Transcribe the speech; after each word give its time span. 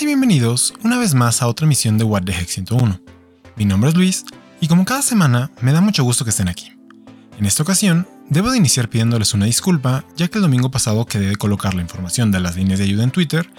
Y 0.00 0.06
bienvenidos 0.06 0.74
una 0.84 0.96
vez 0.96 1.14
más 1.14 1.42
a 1.42 1.48
otra 1.48 1.64
emisión 1.64 1.98
de 1.98 2.04
What 2.04 2.22
the 2.22 2.32
Heck 2.32 2.46
101. 2.46 3.00
Mi 3.56 3.64
nombre 3.64 3.90
es 3.90 3.96
Luis 3.96 4.24
y 4.60 4.68
como 4.68 4.84
cada 4.84 5.02
semana 5.02 5.50
me 5.60 5.72
da 5.72 5.80
mucho 5.80 6.04
gusto 6.04 6.22
que 6.22 6.30
estén 6.30 6.46
aquí. 6.46 6.70
En 7.36 7.46
esta 7.46 7.64
ocasión, 7.64 8.06
debo 8.28 8.52
de 8.52 8.58
iniciar 8.58 8.88
pidiéndoles 8.88 9.34
una 9.34 9.46
disculpa 9.46 10.04
ya 10.14 10.28
que 10.28 10.38
el 10.38 10.42
domingo 10.42 10.70
pasado 10.70 11.04
quedé 11.04 11.30
de 11.30 11.36
colocar 11.36 11.74
la 11.74 11.82
información 11.82 12.30
de 12.30 12.38
las 12.38 12.54
líneas 12.54 12.78
de 12.78 12.84
ayuda 12.84 13.02
en 13.02 13.10
Twitter 13.10 13.50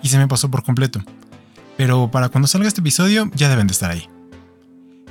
y 0.00 0.08
se 0.08 0.18
me 0.18 0.28
pasó 0.28 0.48
por 0.48 0.62
completo. 0.62 1.02
Pero 1.76 2.08
para 2.12 2.28
cuando 2.28 2.46
salga 2.46 2.68
este 2.68 2.80
episodio 2.80 3.28
ya 3.34 3.48
deben 3.48 3.66
de 3.66 3.72
estar 3.72 3.90
ahí. 3.90 4.08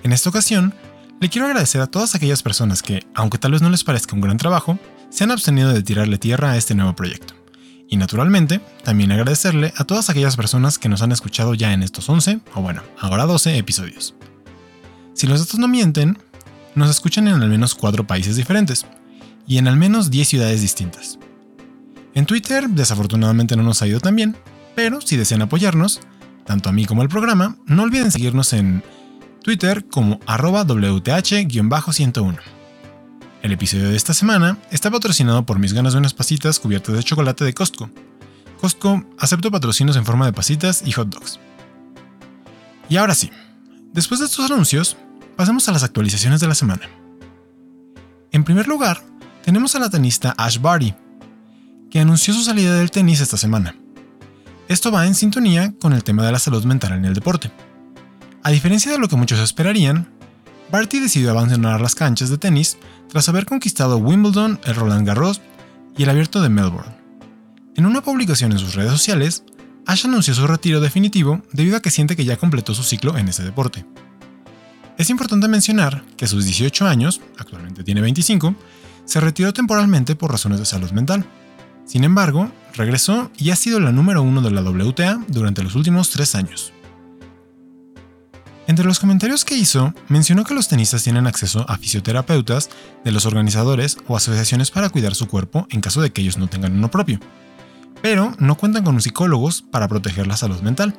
En 0.03 0.13
esta 0.13 0.29
ocasión, 0.29 0.73
le 1.19 1.27
quiero 1.27 1.47
agradecer 1.47 1.81
a 1.81 1.87
todas 1.87 2.15
aquellas 2.15 2.43
personas 2.43 2.81
que, 2.81 3.05
aunque 3.13 3.39
tal 3.39 3.51
vez 3.51 3.61
no 3.61 3.69
les 3.69 3.83
parezca 3.83 4.15
un 4.15 4.21
gran 4.21 4.37
trabajo, 4.37 4.79
se 5.09 5.25
han 5.25 5.31
abstenido 5.31 5.73
de 5.73 5.83
tirarle 5.83 6.17
tierra 6.17 6.51
a 6.51 6.57
este 6.57 6.75
nuevo 6.75 6.95
proyecto. 6.95 7.33
Y 7.89 7.97
naturalmente, 7.97 8.59
también 8.83 9.11
agradecerle 9.11 9.73
a 9.77 9.85
todas 9.85 10.09
aquellas 10.09 10.35
personas 10.35 10.77
que 10.77 10.89
nos 10.89 11.01
han 11.01 11.11
escuchado 11.11 11.53
ya 11.53 11.73
en 11.73 11.83
estos 11.83 12.09
11, 12.09 12.41
o 12.53 12.61
bueno, 12.61 12.83
ahora 12.99 13.25
12 13.25 13.57
episodios. 13.57 14.13
Si 15.13 15.25
los 15.25 15.39
datos 15.39 15.59
no 15.59 15.67
mienten, 15.67 16.17
nos 16.75 16.89
escuchan 16.89 17.27
en 17.27 17.41
al 17.41 17.49
menos 17.49 17.75
4 17.75 18.05
países 18.05 18.35
diferentes, 18.35 18.85
y 19.47 19.57
en 19.57 19.67
al 19.67 19.77
menos 19.77 20.11
10 20.11 20.27
ciudades 20.27 20.61
distintas. 20.61 21.17
En 22.13 22.25
Twitter, 22.25 22.69
desafortunadamente 22.69 23.55
no 23.55 23.63
nos 23.63 23.81
ha 23.81 23.87
ido 23.87 23.99
tan 23.99 24.15
bien, 24.15 24.35
pero 24.75 24.99
si 25.01 25.15
desean 25.15 25.41
apoyarnos, 25.41 26.01
tanto 26.45 26.69
a 26.69 26.71
mí 26.71 26.85
como 26.85 27.01
al 27.01 27.09
programa, 27.09 27.57
no 27.65 27.83
olviden 27.83 28.11
seguirnos 28.11 28.53
en 28.53 28.83
Twitter 29.43 29.85
como 29.87 30.19
arroba 30.25 30.65
WTH-101. 30.65 32.37
El 33.43 33.51
episodio 33.51 33.89
de 33.89 33.95
esta 33.95 34.13
semana 34.13 34.57
está 34.71 34.89
patrocinado 34.89 35.45
por 35.45 35.59
mis 35.59 35.73
ganas 35.73 35.93
de 35.93 35.99
unas 35.99 36.13
pasitas 36.13 36.59
cubiertas 36.59 36.95
de 36.95 37.03
chocolate 37.03 37.45
de 37.45 37.53
Costco. 37.53 37.89
Costco 38.59 39.03
acepto 39.19 39.51
patrocinios 39.51 39.95
en 39.95 40.05
forma 40.05 40.25
de 40.25 40.33
pasitas 40.33 40.81
y 40.85 40.91
hot 40.91 41.09
dogs. 41.09 41.39
Y 42.89 42.97
ahora 42.97 43.13
sí, 43.13 43.29
después 43.93 44.19
de 44.19 44.25
estos 44.25 44.49
anuncios, 44.49 44.97
pasemos 45.35 45.69
a 45.69 45.71
las 45.71 45.83
actualizaciones 45.83 46.39
de 46.39 46.47
la 46.47 46.55
semana. 46.55 46.89
En 48.31 48.43
primer 48.43 48.67
lugar, 48.67 49.03
tenemos 49.45 49.75
a 49.75 49.79
la 49.79 49.89
tenista 49.89 50.33
Ash 50.37 50.59
Barty, 50.59 50.95
que 51.91 51.99
anunció 51.99 52.33
su 52.33 52.41
salida 52.41 52.75
del 52.75 52.91
tenis 52.91 53.21
esta 53.21 53.37
semana. 53.37 53.75
Esto 54.67 54.91
va 54.91 55.05
en 55.05 55.15
sintonía 55.15 55.73
con 55.79 55.93
el 55.93 56.03
tema 56.03 56.25
de 56.25 56.31
la 56.31 56.39
salud 56.39 56.65
mental 56.65 56.93
en 56.93 57.05
el 57.05 57.13
deporte. 57.13 57.51
A 58.43 58.49
diferencia 58.49 58.91
de 58.91 58.97
lo 58.97 59.07
que 59.07 59.15
muchos 59.15 59.39
esperarían, 59.39 60.09
Barty 60.71 60.99
decidió 60.99 61.31
abandonar 61.31 61.79
las 61.79 61.95
canchas 61.95 62.29
de 62.29 62.37
tenis 62.37 62.77
tras 63.09 63.29
haber 63.29 63.45
conquistado 63.45 63.97
Wimbledon, 63.97 64.59
el 64.65 64.75
Roland 64.75 65.07
Garros 65.07 65.41
y 65.97 66.03
el 66.03 66.09
Abierto 66.09 66.41
de 66.41 66.49
Melbourne. 66.49 66.95
En 67.75 67.85
una 67.85 68.01
publicación 68.01 68.51
en 68.51 68.59
sus 68.59 68.75
redes 68.75 68.91
sociales, 68.91 69.43
Ash 69.85 70.05
anunció 70.05 70.33
su 70.33 70.45
retiro 70.47 70.81
definitivo 70.81 71.41
debido 71.53 71.77
a 71.77 71.81
que 71.81 71.91
siente 71.91 72.15
que 72.15 72.25
ya 72.25 72.37
completó 72.37 72.73
su 72.73 72.83
ciclo 72.83 73.17
en 73.17 73.29
ese 73.29 73.43
deporte. 73.43 73.85
Es 74.97 75.09
importante 75.09 75.47
mencionar 75.47 76.03
que 76.17 76.25
a 76.25 76.27
sus 76.27 76.45
18 76.45 76.87
años, 76.87 77.21
actualmente 77.37 77.83
tiene 77.83 78.01
25, 78.01 78.55
se 79.05 79.19
retiró 79.19 79.53
temporalmente 79.53 80.15
por 80.15 80.31
razones 80.31 80.59
de 80.59 80.65
salud 80.65 80.91
mental. 80.91 81.25
Sin 81.85 82.03
embargo, 82.03 82.51
regresó 82.73 83.31
y 83.37 83.51
ha 83.51 83.55
sido 83.55 83.79
la 83.79 83.91
número 83.91 84.21
uno 84.21 84.41
de 84.41 84.51
la 84.51 84.61
WTA 84.61 85.23
durante 85.27 85.63
los 85.63 85.75
últimos 85.75 86.09
tres 86.09 86.35
años. 86.35 86.73
Entre 88.77 88.85
los 88.85 88.99
comentarios 88.99 89.43
que 89.43 89.55
hizo, 89.55 89.91
mencionó 90.07 90.43
que 90.43 90.53
los 90.53 90.67
tenistas 90.67 91.01
tienen 91.01 91.25
acceso 91.25 91.65
a 91.67 91.79
fisioterapeutas 91.79 92.69
de 93.03 93.11
los 93.11 93.25
organizadores 93.25 93.97
o 94.07 94.15
asociaciones 94.15 94.69
para 94.69 94.91
cuidar 94.91 95.15
su 95.15 95.27
cuerpo 95.27 95.65
en 95.71 95.81
caso 95.81 95.99
de 95.99 96.11
que 96.11 96.21
ellos 96.21 96.37
no 96.37 96.45
tengan 96.45 96.77
uno 96.77 96.91
propio, 96.91 97.19
pero 98.03 98.35
no 98.37 98.53
cuentan 98.53 98.83
con 98.83 99.01
psicólogos 99.01 99.63
para 99.63 99.87
proteger 99.87 100.27
la 100.27 100.37
salud 100.37 100.61
mental. 100.61 100.93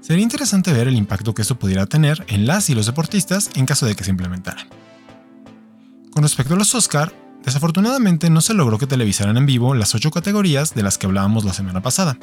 Sería 0.00 0.22
interesante 0.22 0.72
ver 0.72 0.86
el 0.86 0.94
impacto 0.94 1.34
que 1.34 1.42
esto 1.42 1.58
pudiera 1.58 1.86
tener 1.86 2.24
en 2.28 2.46
las 2.46 2.70
y 2.70 2.76
los 2.76 2.86
deportistas 2.86 3.50
en 3.56 3.66
caso 3.66 3.84
de 3.84 3.96
que 3.96 4.04
se 4.04 4.10
implementara. 4.10 4.68
Con 6.12 6.22
respecto 6.22 6.54
a 6.54 6.56
los 6.56 6.72
Oscar, 6.72 7.12
desafortunadamente 7.44 8.30
no 8.30 8.40
se 8.40 8.54
logró 8.54 8.78
que 8.78 8.86
televisaran 8.86 9.36
en 9.36 9.46
vivo 9.46 9.74
las 9.74 9.96
ocho 9.96 10.12
categorías 10.12 10.72
de 10.72 10.84
las 10.84 10.98
que 10.98 11.06
hablábamos 11.06 11.44
la 11.44 11.52
semana 11.52 11.82
pasada. 11.82 12.16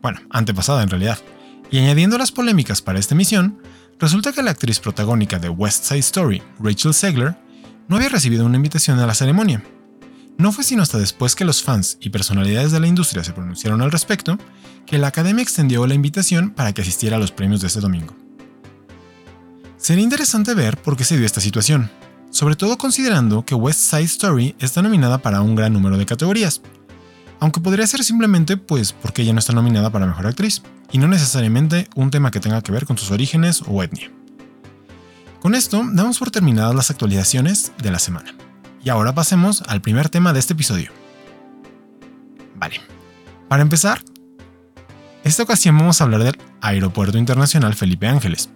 Bueno, 0.00 0.20
antepasada 0.30 0.82
en 0.82 0.88
realidad 0.88 1.18
y 1.70 1.78
añadiendo 1.78 2.18
las 2.18 2.32
polémicas 2.32 2.82
para 2.82 2.98
esta 2.98 3.14
emisión, 3.14 3.58
resulta 3.98 4.32
que 4.32 4.42
la 4.42 4.50
actriz 4.50 4.80
protagónica 4.80 5.38
de 5.38 5.48
West 5.48 5.84
Side 5.84 6.00
Story, 6.00 6.42
Rachel 6.58 6.94
Segler, 6.94 7.36
no 7.88 7.96
había 7.96 8.08
recibido 8.08 8.46
una 8.46 8.56
invitación 8.56 8.98
a 8.98 9.06
la 9.06 9.14
ceremonia. 9.14 9.62
No 10.38 10.52
fue 10.52 10.64
sino 10.64 10.82
hasta 10.82 10.98
después 10.98 11.34
que 11.34 11.44
los 11.44 11.62
fans 11.62 11.98
y 12.00 12.10
personalidades 12.10 12.72
de 12.72 12.80
la 12.80 12.86
industria 12.86 13.22
se 13.22 13.32
pronunciaron 13.32 13.82
al 13.82 13.92
respecto, 13.92 14.38
que 14.86 14.98
la 14.98 15.08
academia 15.08 15.42
extendió 15.42 15.86
la 15.86 15.94
invitación 15.94 16.50
para 16.50 16.72
que 16.72 16.82
asistiera 16.82 17.16
a 17.16 17.20
los 17.20 17.30
premios 17.30 17.60
de 17.60 17.66
este 17.66 17.80
domingo. 17.80 18.16
Sería 19.76 20.04
interesante 20.04 20.54
ver 20.54 20.76
por 20.76 20.96
qué 20.96 21.04
se 21.04 21.16
dio 21.16 21.26
esta 21.26 21.40
situación, 21.40 21.90
sobre 22.30 22.56
todo 22.56 22.78
considerando 22.78 23.44
que 23.44 23.54
West 23.54 23.80
Side 23.80 24.04
Story 24.04 24.54
está 24.58 24.82
nominada 24.82 25.18
para 25.18 25.42
un 25.42 25.54
gran 25.54 25.72
número 25.72 25.98
de 25.98 26.06
categorías, 26.06 26.62
aunque 27.40 27.60
podría 27.60 27.86
ser 27.86 28.04
simplemente 28.04 28.56
pues 28.56 28.92
porque 28.92 29.22
ella 29.22 29.32
no 29.32 29.38
está 29.38 29.52
nominada 29.52 29.90
para 29.90 30.06
Mejor 30.06 30.26
Actriz, 30.26 30.62
y 30.92 30.98
no 30.98 31.08
necesariamente 31.08 31.88
un 31.94 32.10
tema 32.10 32.30
que 32.30 32.40
tenga 32.40 32.62
que 32.62 32.72
ver 32.72 32.86
con 32.86 32.98
sus 32.98 33.10
orígenes 33.10 33.62
o 33.66 33.82
etnia. 33.82 34.10
Con 35.40 35.54
esto 35.54 35.82
damos 35.92 36.18
por 36.18 36.30
terminadas 36.30 36.74
las 36.74 36.90
actualizaciones 36.90 37.72
de 37.82 37.90
la 37.90 37.98
semana. 37.98 38.34
Y 38.84 38.90
ahora 38.90 39.14
pasemos 39.14 39.62
al 39.68 39.80
primer 39.80 40.08
tema 40.08 40.32
de 40.32 40.40
este 40.40 40.52
episodio. 40.52 40.90
Vale, 42.56 42.80
para 43.48 43.62
empezar, 43.62 44.02
esta 45.24 45.42
ocasión 45.42 45.76
vamos 45.78 46.00
a 46.00 46.04
hablar 46.04 46.24
del 46.24 46.38
Aeropuerto 46.60 47.18
Internacional 47.18 47.74
Felipe 47.74 48.06
Ángeles, 48.06 48.50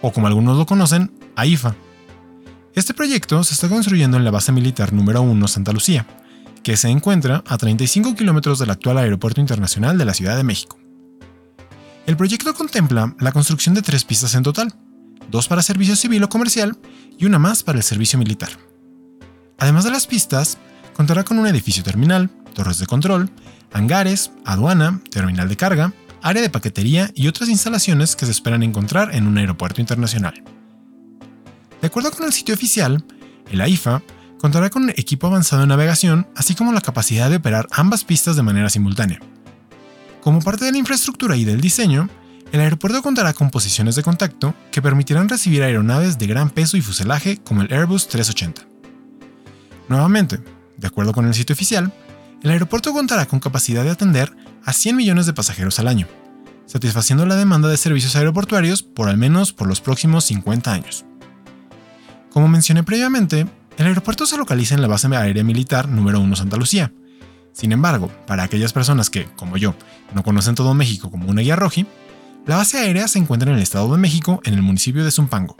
o 0.00 0.12
como 0.12 0.26
algunos 0.26 0.58
lo 0.58 0.66
conocen, 0.66 1.12
AIFA. 1.36 1.74
Este 2.74 2.94
proyecto 2.94 3.42
se 3.44 3.54
está 3.54 3.68
construyendo 3.68 4.16
en 4.16 4.24
la 4.24 4.30
base 4.30 4.52
militar 4.52 4.92
número 4.92 5.22
1 5.22 5.48
Santa 5.48 5.72
Lucía, 5.72 6.06
que 6.62 6.76
se 6.76 6.88
encuentra 6.88 7.42
a 7.46 7.58
35 7.58 8.14
kilómetros 8.14 8.58
del 8.58 8.70
actual 8.70 8.98
Aeropuerto 8.98 9.40
Internacional 9.40 9.98
de 9.98 10.04
la 10.04 10.14
Ciudad 10.14 10.36
de 10.36 10.44
México. 10.44 10.78
El 12.06 12.16
proyecto 12.16 12.54
contempla 12.54 13.14
la 13.20 13.32
construcción 13.32 13.74
de 13.74 13.82
tres 13.82 14.04
pistas 14.04 14.34
en 14.34 14.42
total, 14.42 14.74
dos 15.30 15.48
para 15.48 15.62
servicio 15.62 15.96
civil 15.96 16.22
o 16.24 16.28
comercial 16.28 16.76
y 17.18 17.26
una 17.26 17.38
más 17.38 17.62
para 17.62 17.78
el 17.78 17.84
servicio 17.84 18.18
militar. 18.18 18.50
Además 19.58 19.84
de 19.84 19.90
las 19.90 20.06
pistas, 20.06 20.58
contará 20.94 21.24
con 21.24 21.38
un 21.38 21.46
edificio 21.46 21.82
terminal, 21.82 22.30
torres 22.54 22.78
de 22.78 22.86
control, 22.86 23.30
hangares, 23.72 24.32
aduana, 24.44 25.00
terminal 25.10 25.48
de 25.48 25.56
carga, 25.56 25.92
área 26.22 26.42
de 26.42 26.50
paquetería 26.50 27.10
y 27.14 27.28
otras 27.28 27.48
instalaciones 27.48 28.16
que 28.16 28.26
se 28.26 28.32
esperan 28.32 28.62
encontrar 28.62 29.14
en 29.14 29.26
un 29.26 29.38
aeropuerto 29.38 29.80
internacional. 29.80 30.42
De 31.80 31.86
acuerdo 31.86 32.12
con 32.12 32.26
el 32.26 32.32
sitio 32.32 32.54
oficial, 32.54 33.04
el 33.50 33.60
AIFA 33.60 34.02
contará 34.42 34.70
con 34.70 34.82
un 34.82 34.90
equipo 34.90 35.28
avanzado 35.28 35.62
de 35.62 35.68
navegación, 35.68 36.26
así 36.34 36.56
como 36.56 36.72
la 36.72 36.80
capacidad 36.80 37.30
de 37.30 37.36
operar 37.36 37.68
ambas 37.70 38.02
pistas 38.02 38.34
de 38.34 38.42
manera 38.42 38.68
simultánea. 38.68 39.20
Como 40.20 40.40
parte 40.40 40.64
de 40.64 40.72
la 40.72 40.78
infraestructura 40.78 41.36
y 41.36 41.44
del 41.44 41.60
diseño, 41.60 42.08
el 42.50 42.58
aeropuerto 42.58 43.02
contará 43.02 43.34
con 43.34 43.50
posiciones 43.50 43.94
de 43.94 44.02
contacto 44.02 44.52
que 44.72 44.82
permitirán 44.82 45.28
recibir 45.28 45.62
aeronaves 45.62 46.18
de 46.18 46.26
gran 46.26 46.50
peso 46.50 46.76
y 46.76 46.80
fuselaje 46.82 47.36
como 47.36 47.62
el 47.62 47.72
Airbus 47.72 48.08
380. 48.08 48.62
Nuevamente, 49.88 50.40
de 50.76 50.86
acuerdo 50.88 51.12
con 51.12 51.24
el 51.24 51.34
sitio 51.34 51.54
oficial, 51.54 51.92
el 52.42 52.50
aeropuerto 52.50 52.92
contará 52.92 53.26
con 53.26 53.38
capacidad 53.38 53.84
de 53.84 53.90
atender 53.90 54.36
a 54.64 54.72
100 54.72 54.96
millones 54.96 55.26
de 55.26 55.34
pasajeros 55.34 55.78
al 55.78 55.86
año, 55.86 56.08
satisfaciendo 56.66 57.26
la 57.26 57.36
demanda 57.36 57.68
de 57.68 57.76
servicios 57.76 58.16
aeroportuarios 58.16 58.82
por 58.82 59.08
al 59.08 59.18
menos 59.18 59.52
por 59.52 59.68
los 59.68 59.80
próximos 59.80 60.24
50 60.24 60.72
años. 60.72 61.04
Como 62.30 62.48
mencioné 62.48 62.82
previamente, 62.82 63.46
el 63.82 63.88
aeropuerto 63.88 64.26
se 64.26 64.36
localiza 64.36 64.74
en 64.74 64.82
la 64.82 64.88
base 64.88 65.06
aérea 65.14 65.44
militar 65.44 65.88
número 65.88 66.20
1 66.20 66.36
Santa 66.36 66.56
Lucía, 66.56 66.92
sin 67.52 67.72
embargo, 67.72 68.10
para 68.26 68.42
aquellas 68.42 68.72
personas 68.72 69.10
que, 69.10 69.26
como 69.36 69.56
yo, 69.56 69.74
no 70.14 70.22
conocen 70.22 70.54
todo 70.54 70.74
México 70.74 71.10
como 71.10 71.28
una 71.28 71.42
guía 71.42 71.56
roji, 71.56 71.86
la 72.46 72.56
base 72.56 72.78
aérea 72.78 73.08
se 73.08 73.18
encuentra 73.18 73.50
en 73.50 73.56
el 73.56 73.62
Estado 73.62 73.92
de 73.92 73.98
México, 73.98 74.40
en 74.44 74.54
el 74.54 74.62
municipio 74.62 75.04
de 75.04 75.10
Zumpango. 75.10 75.56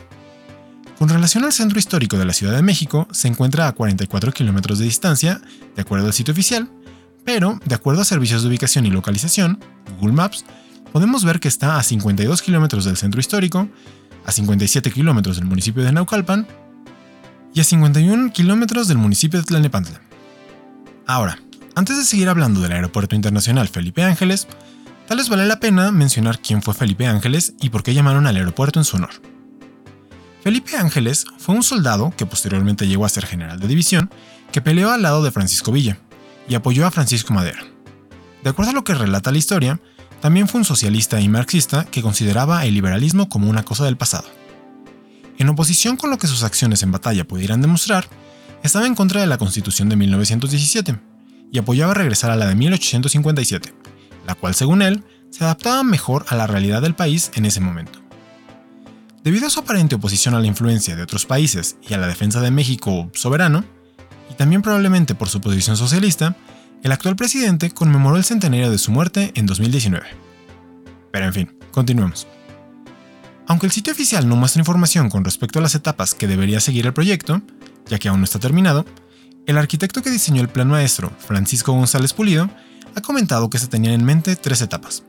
Con 0.98 1.08
relación 1.08 1.44
al 1.44 1.52
centro 1.52 1.78
histórico 1.78 2.16
de 2.16 2.24
la 2.24 2.32
Ciudad 2.32 2.54
de 2.54 2.62
México, 2.62 3.08
se 3.12 3.28
encuentra 3.28 3.68
a 3.68 3.72
44 3.72 4.32
kilómetros 4.32 4.78
de 4.78 4.86
distancia, 4.86 5.40
de 5.76 5.82
acuerdo 5.82 6.06
al 6.06 6.12
sitio 6.12 6.32
oficial, 6.32 6.70
pero, 7.24 7.60
de 7.64 7.74
acuerdo 7.74 8.02
a 8.02 8.04
servicios 8.04 8.42
de 8.42 8.48
ubicación 8.48 8.86
y 8.86 8.90
localización, 8.90 9.60
Google 9.98 10.14
Maps, 10.14 10.44
podemos 10.92 11.24
ver 11.24 11.40
que 11.40 11.48
está 11.48 11.76
a 11.76 11.82
52 11.82 12.42
kilómetros 12.42 12.84
del 12.84 12.96
centro 12.96 13.20
histórico, 13.20 13.68
a 14.24 14.32
57 14.32 14.90
kilómetros 14.90 15.36
del 15.36 15.44
municipio 15.44 15.82
de 15.82 15.92
Naucalpan 15.92 16.46
y 17.54 17.60
a 17.60 17.64
51 17.64 18.32
kilómetros 18.32 18.88
del 18.88 18.98
municipio 18.98 19.40
de 19.40 19.46
Tlalnepantla. 19.46 20.00
Ahora, 21.06 21.38
antes 21.74 21.96
de 21.96 22.04
seguir 22.04 22.28
hablando 22.28 22.60
del 22.60 22.72
Aeropuerto 22.72 23.14
Internacional 23.14 23.68
Felipe 23.68 24.02
Ángeles, 24.02 24.46
tal 25.06 25.18
vez 25.18 25.28
vale 25.28 25.46
la 25.46 25.60
pena 25.60 25.90
mencionar 25.90 26.38
quién 26.40 26.62
fue 26.62 26.74
Felipe 26.74 27.06
Ángeles 27.06 27.54
y 27.60 27.70
por 27.70 27.82
qué 27.82 27.94
llamaron 27.94 28.26
al 28.26 28.36
aeropuerto 28.36 28.78
en 28.78 28.84
su 28.84 28.96
honor. 28.96 29.10
Felipe 30.42 30.76
Ángeles 30.76 31.24
fue 31.38 31.54
un 31.54 31.62
soldado 31.62 32.12
que 32.16 32.26
posteriormente 32.26 32.88
llegó 32.88 33.04
a 33.04 33.08
ser 33.08 33.26
general 33.26 33.60
de 33.60 33.68
división, 33.68 34.10
que 34.50 34.60
peleó 34.60 34.90
al 34.90 35.02
lado 35.02 35.22
de 35.22 35.30
Francisco 35.30 35.72
Villa 35.72 35.98
y 36.48 36.54
apoyó 36.54 36.86
a 36.86 36.90
Francisco 36.90 37.32
Madero. 37.32 37.60
De 38.42 38.50
acuerdo 38.50 38.72
a 38.72 38.74
lo 38.74 38.84
que 38.84 38.94
relata 38.94 39.30
la 39.30 39.38
historia, 39.38 39.80
también 40.20 40.48
fue 40.48 40.58
un 40.58 40.64
socialista 40.64 41.20
y 41.20 41.28
marxista 41.28 41.84
que 41.84 42.02
consideraba 42.02 42.64
el 42.66 42.74
liberalismo 42.74 43.28
como 43.28 43.48
una 43.48 43.64
cosa 43.64 43.84
del 43.84 43.96
pasado. 43.96 44.28
En 45.42 45.48
oposición 45.48 45.96
con 45.96 46.10
lo 46.10 46.18
que 46.18 46.28
sus 46.28 46.44
acciones 46.44 46.84
en 46.84 46.92
batalla 46.92 47.26
pudieran 47.26 47.60
demostrar, 47.60 48.06
estaba 48.62 48.86
en 48.86 48.94
contra 48.94 49.20
de 49.20 49.26
la 49.26 49.38
Constitución 49.38 49.88
de 49.88 49.96
1917 49.96 50.96
y 51.50 51.58
apoyaba 51.58 51.94
regresar 51.94 52.30
a 52.30 52.36
la 52.36 52.46
de 52.46 52.54
1857, 52.54 53.74
la 54.24 54.36
cual 54.36 54.54
según 54.54 54.82
él 54.82 55.02
se 55.30 55.42
adaptaba 55.42 55.82
mejor 55.82 56.24
a 56.28 56.36
la 56.36 56.46
realidad 56.46 56.80
del 56.80 56.94
país 56.94 57.32
en 57.34 57.44
ese 57.44 57.58
momento. 57.58 57.98
Debido 59.24 59.48
a 59.48 59.50
su 59.50 59.58
aparente 59.58 59.96
oposición 59.96 60.36
a 60.36 60.38
la 60.38 60.46
influencia 60.46 60.94
de 60.94 61.02
otros 61.02 61.26
países 61.26 61.74
y 61.82 61.94
a 61.94 61.98
la 61.98 62.06
defensa 62.06 62.40
de 62.40 62.52
México 62.52 63.10
soberano, 63.12 63.64
y 64.30 64.34
también 64.34 64.62
probablemente 64.62 65.16
por 65.16 65.28
su 65.28 65.40
posición 65.40 65.76
socialista, 65.76 66.36
el 66.84 66.92
actual 66.92 67.16
presidente 67.16 67.72
conmemoró 67.72 68.16
el 68.16 68.22
centenario 68.22 68.70
de 68.70 68.78
su 68.78 68.92
muerte 68.92 69.32
en 69.34 69.46
2019. 69.46 70.06
Pero 71.10 71.24
en 71.26 71.32
fin, 71.32 71.58
continuemos. 71.72 72.28
Aunque 73.52 73.66
el 73.66 73.72
sitio 73.72 73.92
oficial 73.92 74.26
no 74.26 74.34
muestra 74.34 74.60
información 74.60 75.10
con 75.10 75.24
respecto 75.24 75.58
a 75.58 75.62
las 75.62 75.74
etapas 75.74 76.14
que 76.14 76.26
debería 76.26 76.58
seguir 76.58 76.86
el 76.86 76.94
proyecto, 76.94 77.42
ya 77.86 77.98
que 77.98 78.08
aún 78.08 78.20
no 78.20 78.24
está 78.24 78.38
terminado, 78.38 78.86
el 79.44 79.58
arquitecto 79.58 80.00
que 80.00 80.08
diseñó 80.08 80.40
el 80.40 80.48
plan 80.48 80.68
maestro, 80.68 81.12
Francisco 81.18 81.70
González 81.74 82.14
Pulido, 82.14 82.48
ha 82.94 83.02
comentado 83.02 83.50
que 83.50 83.58
se 83.58 83.66
tenían 83.66 83.92
en 83.92 84.06
mente 84.06 84.36
tres 84.36 84.62
etapas. 84.62 85.02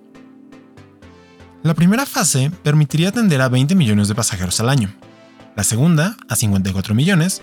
La 1.63 1.73
primera 1.73 2.05
fase 2.05 2.51
permitiría 2.63 3.07
atender 3.07 3.39
a 3.39 3.47
20 3.47 3.75
millones 3.75 4.09
de 4.09 4.15
pasajeros 4.15 4.59
al 4.59 4.67
año, 4.67 4.93
la 5.55 5.63
segunda 5.63 6.17
a 6.27 6.35
54 6.35 6.93
millones 6.93 7.41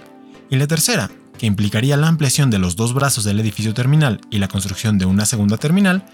y 0.50 0.56
la 0.56 0.66
tercera, 0.66 1.10
que 1.38 1.46
implicaría 1.46 1.96
la 1.96 2.08
ampliación 2.08 2.50
de 2.50 2.58
los 2.58 2.76
dos 2.76 2.92
brazos 2.92 3.24
del 3.24 3.40
edificio 3.40 3.72
terminal 3.72 4.20
y 4.28 4.38
la 4.38 4.48
construcción 4.48 4.98
de 4.98 5.06
una 5.06 5.24
segunda 5.24 5.56
terminal, 5.56 6.04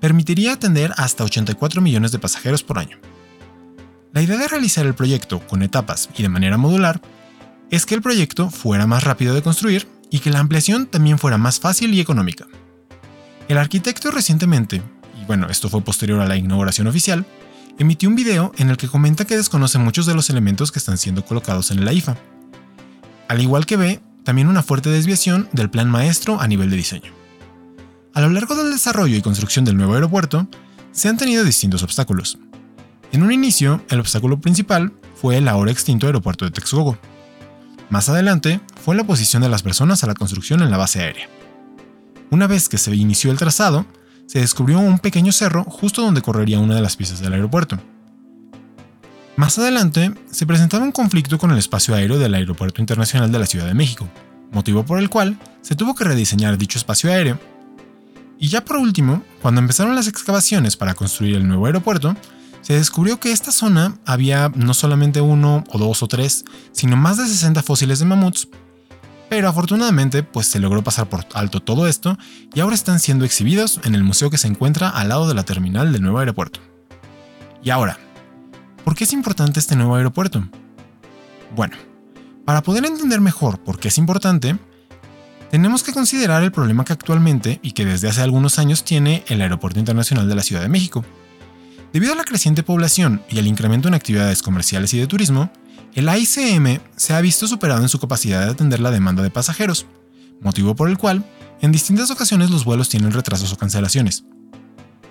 permitiría 0.00 0.52
atender 0.52 0.92
hasta 0.98 1.24
84 1.24 1.80
millones 1.80 2.12
de 2.12 2.18
pasajeros 2.18 2.62
por 2.62 2.78
año. 2.78 2.98
La 4.14 4.22
idea 4.22 4.38
de 4.38 4.46
realizar 4.46 4.86
el 4.86 4.94
proyecto 4.94 5.40
con 5.40 5.64
etapas 5.64 6.08
y 6.16 6.22
de 6.22 6.28
manera 6.28 6.56
modular 6.56 7.02
es 7.72 7.84
que 7.84 7.96
el 7.96 8.00
proyecto 8.00 8.48
fuera 8.48 8.86
más 8.86 9.02
rápido 9.02 9.34
de 9.34 9.42
construir 9.42 9.88
y 10.08 10.20
que 10.20 10.30
la 10.30 10.38
ampliación 10.38 10.86
también 10.86 11.18
fuera 11.18 11.36
más 11.36 11.58
fácil 11.58 11.92
y 11.92 12.00
económica. 12.00 12.46
El 13.48 13.58
arquitecto 13.58 14.12
recientemente, 14.12 14.82
y 15.20 15.24
bueno, 15.26 15.48
esto 15.50 15.68
fue 15.68 15.80
posterior 15.80 16.20
a 16.20 16.28
la 16.28 16.36
inauguración 16.36 16.86
oficial, 16.86 17.26
emitió 17.76 18.08
un 18.08 18.14
video 18.14 18.52
en 18.56 18.70
el 18.70 18.76
que 18.76 18.86
comenta 18.86 19.24
que 19.24 19.36
desconoce 19.36 19.78
muchos 19.78 20.06
de 20.06 20.14
los 20.14 20.30
elementos 20.30 20.70
que 20.70 20.78
están 20.78 20.96
siendo 20.96 21.24
colocados 21.24 21.72
en 21.72 21.80
el 21.80 21.88
AIFA. 21.88 22.16
Al 23.26 23.42
igual 23.42 23.66
que 23.66 23.76
ve 23.76 24.00
también 24.22 24.46
una 24.46 24.62
fuerte 24.62 24.90
desviación 24.90 25.48
del 25.50 25.70
plan 25.70 25.90
maestro 25.90 26.40
a 26.40 26.46
nivel 26.46 26.70
de 26.70 26.76
diseño. 26.76 27.12
A 28.12 28.20
lo 28.20 28.30
largo 28.30 28.54
del 28.54 28.70
desarrollo 28.70 29.16
y 29.16 29.22
construcción 29.22 29.64
del 29.64 29.76
nuevo 29.76 29.94
aeropuerto, 29.94 30.46
se 30.92 31.08
han 31.08 31.16
tenido 31.16 31.42
distintos 31.42 31.82
obstáculos. 31.82 32.38
En 33.14 33.22
un 33.22 33.30
inicio, 33.30 33.80
el 33.90 34.00
obstáculo 34.00 34.40
principal 34.40 34.92
fue 35.14 35.36
el 35.36 35.46
ahora 35.46 35.70
extinto 35.70 36.06
aeropuerto 36.08 36.44
de 36.44 36.50
Texcoco. 36.50 36.98
Más 37.88 38.08
adelante, 38.08 38.60
fue 38.84 38.96
la 38.96 39.02
oposición 39.02 39.40
de 39.40 39.48
las 39.48 39.62
personas 39.62 40.02
a 40.02 40.08
la 40.08 40.14
construcción 40.14 40.62
en 40.62 40.70
la 40.72 40.78
base 40.78 41.00
aérea. 41.00 41.28
Una 42.32 42.48
vez 42.48 42.68
que 42.68 42.76
se 42.76 42.92
inició 42.92 43.30
el 43.30 43.38
trazado, 43.38 43.86
se 44.26 44.40
descubrió 44.40 44.80
un 44.80 44.98
pequeño 44.98 45.30
cerro 45.30 45.62
justo 45.62 46.02
donde 46.02 46.22
correría 46.22 46.58
una 46.58 46.74
de 46.74 46.82
las 46.82 46.96
pistas 46.96 47.20
del 47.20 47.34
aeropuerto. 47.34 47.78
Más 49.36 49.56
adelante, 49.60 50.12
se 50.32 50.44
presentaba 50.44 50.82
un 50.82 50.90
conflicto 50.90 51.38
con 51.38 51.52
el 51.52 51.58
espacio 51.58 51.94
aéreo 51.94 52.18
del 52.18 52.34
Aeropuerto 52.34 52.82
Internacional 52.82 53.30
de 53.30 53.38
la 53.38 53.46
Ciudad 53.46 53.66
de 53.66 53.74
México, 53.74 54.08
motivo 54.50 54.84
por 54.84 54.98
el 54.98 55.08
cual 55.08 55.38
se 55.62 55.76
tuvo 55.76 55.94
que 55.94 56.02
rediseñar 56.02 56.58
dicho 56.58 56.78
espacio 56.78 57.12
aéreo. 57.12 57.38
Y 58.40 58.48
ya 58.48 58.64
por 58.64 58.78
último, 58.78 59.22
cuando 59.40 59.60
empezaron 59.60 59.94
las 59.94 60.08
excavaciones 60.08 60.76
para 60.76 60.94
construir 60.94 61.36
el 61.36 61.46
nuevo 61.46 61.66
aeropuerto, 61.66 62.16
se 62.64 62.72
descubrió 62.72 63.20
que 63.20 63.30
esta 63.30 63.52
zona 63.52 63.98
había 64.04 64.50
no 64.56 64.74
solamente 64.74 65.20
uno 65.20 65.62
o 65.70 65.78
dos 65.78 66.02
o 66.02 66.08
tres, 66.08 66.44
sino 66.72 66.96
más 66.96 67.18
de 67.18 67.26
60 67.26 67.62
fósiles 67.62 68.00
de 68.00 68.06
mamuts 68.06 68.48
pero 69.28 69.48
afortunadamente, 69.48 70.22
pues 70.22 70.46
se 70.46 70.60
logró 70.60 70.84
pasar 70.84 71.08
por 71.08 71.24
alto 71.34 71.60
todo 71.60 71.88
esto 71.88 72.16
y 72.54 72.60
ahora 72.60 72.76
están 72.76 73.00
siendo 73.00 73.24
exhibidos 73.24 73.80
en 73.82 73.96
el 73.96 74.04
museo 74.04 74.30
que 74.30 74.38
se 74.38 74.46
encuentra 74.46 74.88
al 74.90 75.08
lado 75.08 75.26
de 75.26 75.34
la 75.34 75.42
terminal 75.42 75.92
del 75.92 76.02
nuevo 76.02 76.18
aeropuerto. 76.20 76.60
Y 77.60 77.70
ahora, 77.70 77.98
¿por 78.84 78.94
qué 78.94 79.02
es 79.02 79.12
importante 79.12 79.58
este 79.58 79.76
nuevo 79.76 79.96
aeropuerto? 79.96 80.46
Bueno, 81.56 81.76
para 82.44 82.62
poder 82.62 82.84
entender 82.84 83.20
mejor 83.20 83.58
por 83.58 83.80
qué 83.80 83.88
es 83.88 83.98
importante, 83.98 84.56
tenemos 85.50 85.82
que 85.82 85.92
considerar 85.92 86.42
el 86.42 86.52
problema 86.52 86.84
que 86.84 86.92
actualmente 86.92 87.58
y 87.60 87.72
que 87.72 87.84
desde 87.84 88.08
hace 88.08 88.20
algunos 88.20 88.58
años 88.58 88.84
tiene 88.84 89.24
el 89.26 89.40
Aeropuerto 89.40 89.80
Internacional 89.80 90.28
de 90.28 90.34
la 90.34 90.42
Ciudad 90.42 90.62
de 90.62 90.68
México. 90.68 91.04
Debido 91.94 92.12
a 92.12 92.16
la 92.16 92.24
creciente 92.24 92.64
población 92.64 93.22
y 93.30 93.38
al 93.38 93.46
incremento 93.46 93.86
en 93.86 93.94
actividades 93.94 94.42
comerciales 94.42 94.92
y 94.94 94.98
de 94.98 95.06
turismo, 95.06 95.52
el 95.94 96.08
AICM 96.08 96.80
se 96.96 97.14
ha 97.14 97.20
visto 97.20 97.46
superado 97.46 97.82
en 97.82 97.88
su 97.88 98.00
capacidad 98.00 98.44
de 98.44 98.50
atender 98.50 98.80
la 98.80 98.90
demanda 98.90 99.22
de 99.22 99.30
pasajeros, 99.30 99.86
motivo 100.40 100.74
por 100.74 100.90
el 100.90 100.98
cual, 100.98 101.24
en 101.60 101.70
distintas 101.70 102.10
ocasiones 102.10 102.50
los 102.50 102.64
vuelos 102.64 102.88
tienen 102.88 103.12
retrasos 103.12 103.52
o 103.52 103.56
cancelaciones. 103.56 104.24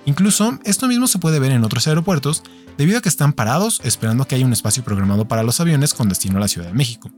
Incluso, 0.06 0.59
esto 0.65 0.89
mismo 0.89 1.07
se 1.07 1.19
puede 1.19 1.39
ver 1.39 1.53
en 1.53 1.63
otros 1.63 1.88
aeropuertos 1.88 2.44
debido 2.77 2.97
a 2.97 3.01
que 3.01 3.07
están 3.07 3.31
parados 3.31 3.80
esperando 3.85 4.27
que 4.27 4.35
haya 4.35 4.45
un 4.45 4.51
espacio 4.51 4.83
programado 4.83 5.25
para 5.25 5.44
los 5.44 5.62
aviones 5.62 5.94
con 5.94 6.09
destino 6.09 6.35
a 6.35 6.41
la 6.41 6.50
Ciudad 6.50 6.68
de 6.68 6.74
México. 6.74 7.09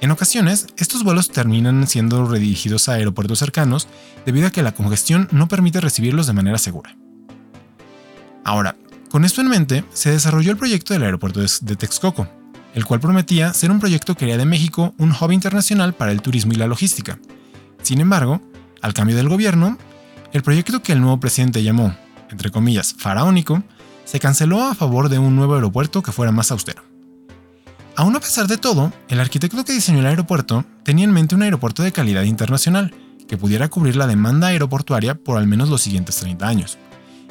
En 0.00 0.12
ocasiones, 0.12 0.68
estos 0.76 1.02
vuelos 1.02 1.30
terminan 1.30 1.88
siendo 1.88 2.24
redirigidos 2.24 2.88
a 2.88 2.92
aeropuertos 2.92 3.40
cercanos 3.40 3.88
debido 4.24 4.46
a 4.46 4.52
que 4.52 4.62
la 4.62 4.76
congestión 4.76 5.26
no 5.32 5.48
permite 5.48 5.80
recibirlos 5.80 6.28
de 6.28 6.34
manera 6.34 6.58
segura. 6.58 6.96
Ahora, 8.44 8.76
con 9.10 9.24
esto 9.24 9.40
en 9.40 9.48
mente, 9.48 9.84
se 9.92 10.10
desarrolló 10.10 10.50
el 10.50 10.56
proyecto 10.56 10.94
del 10.94 11.02
aeropuerto 11.02 11.40
de 11.40 11.76
Texcoco, 11.76 12.28
el 12.74 12.84
cual 12.84 13.00
prometía 13.00 13.52
ser 13.52 13.70
un 13.70 13.80
proyecto 13.80 14.14
que 14.14 14.24
haría 14.24 14.38
de 14.38 14.44
México 14.44 14.94
un 14.98 15.12
hub 15.12 15.32
internacional 15.32 15.94
para 15.94 16.12
el 16.12 16.22
turismo 16.22 16.52
y 16.52 16.56
la 16.56 16.66
logística. 16.66 17.18
Sin 17.82 18.00
embargo, 18.00 18.40
al 18.80 18.94
cambio 18.94 19.16
del 19.16 19.28
gobierno, 19.28 19.78
el 20.32 20.42
proyecto 20.42 20.82
que 20.82 20.92
el 20.92 21.00
nuevo 21.00 21.18
presidente 21.18 21.62
llamó, 21.62 21.94
entre 22.30 22.50
comillas, 22.50 22.94
faraónico, 22.96 23.62
se 24.04 24.20
canceló 24.20 24.62
a 24.62 24.74
favor 24.74 25.08
de 25.08 25.18
un 25.18 25.36
nuevo 25.36 25.54
aeropuerto 25.54 26.02
que 26.02 26.12
fuera 26.12 26.32
más 26.32 26.50
austero. 26.50 26.82
Aún 27.96 28.16
a 28.16 28.20
pesar 28.20 28.46
de 28.46 28.56
todo, 28.56 28.92
el 29.08 29.20
arquitecto 29.20 29.64
que 29.64 29.72
diseñó 29.72 30.00
el 30.00 30.06
aeropuerto 30.06 30.64
tenía 30.84 31.04
en 31.04 31.12
mente 31.12 31.34
un 31.34 31.42
aeropuerto 31.42 31.82
de 31.82 31.92
calidad 31.92 32.22
internacional, 32.22 32.94
que 33.28 33.36
pudiera 33.36 33.68
cubrir 33.68 33.94
la 33.94 34.06
demanda 34.06 34.48
aeroportuaria 34.48 35.14
por 35.14 35.38
al 35.38 35.46
menos 35.46 35.68
los 35.68 35.82
siguientes 35.82 36.16
30 36.16 36.48
años, 36.48 36.78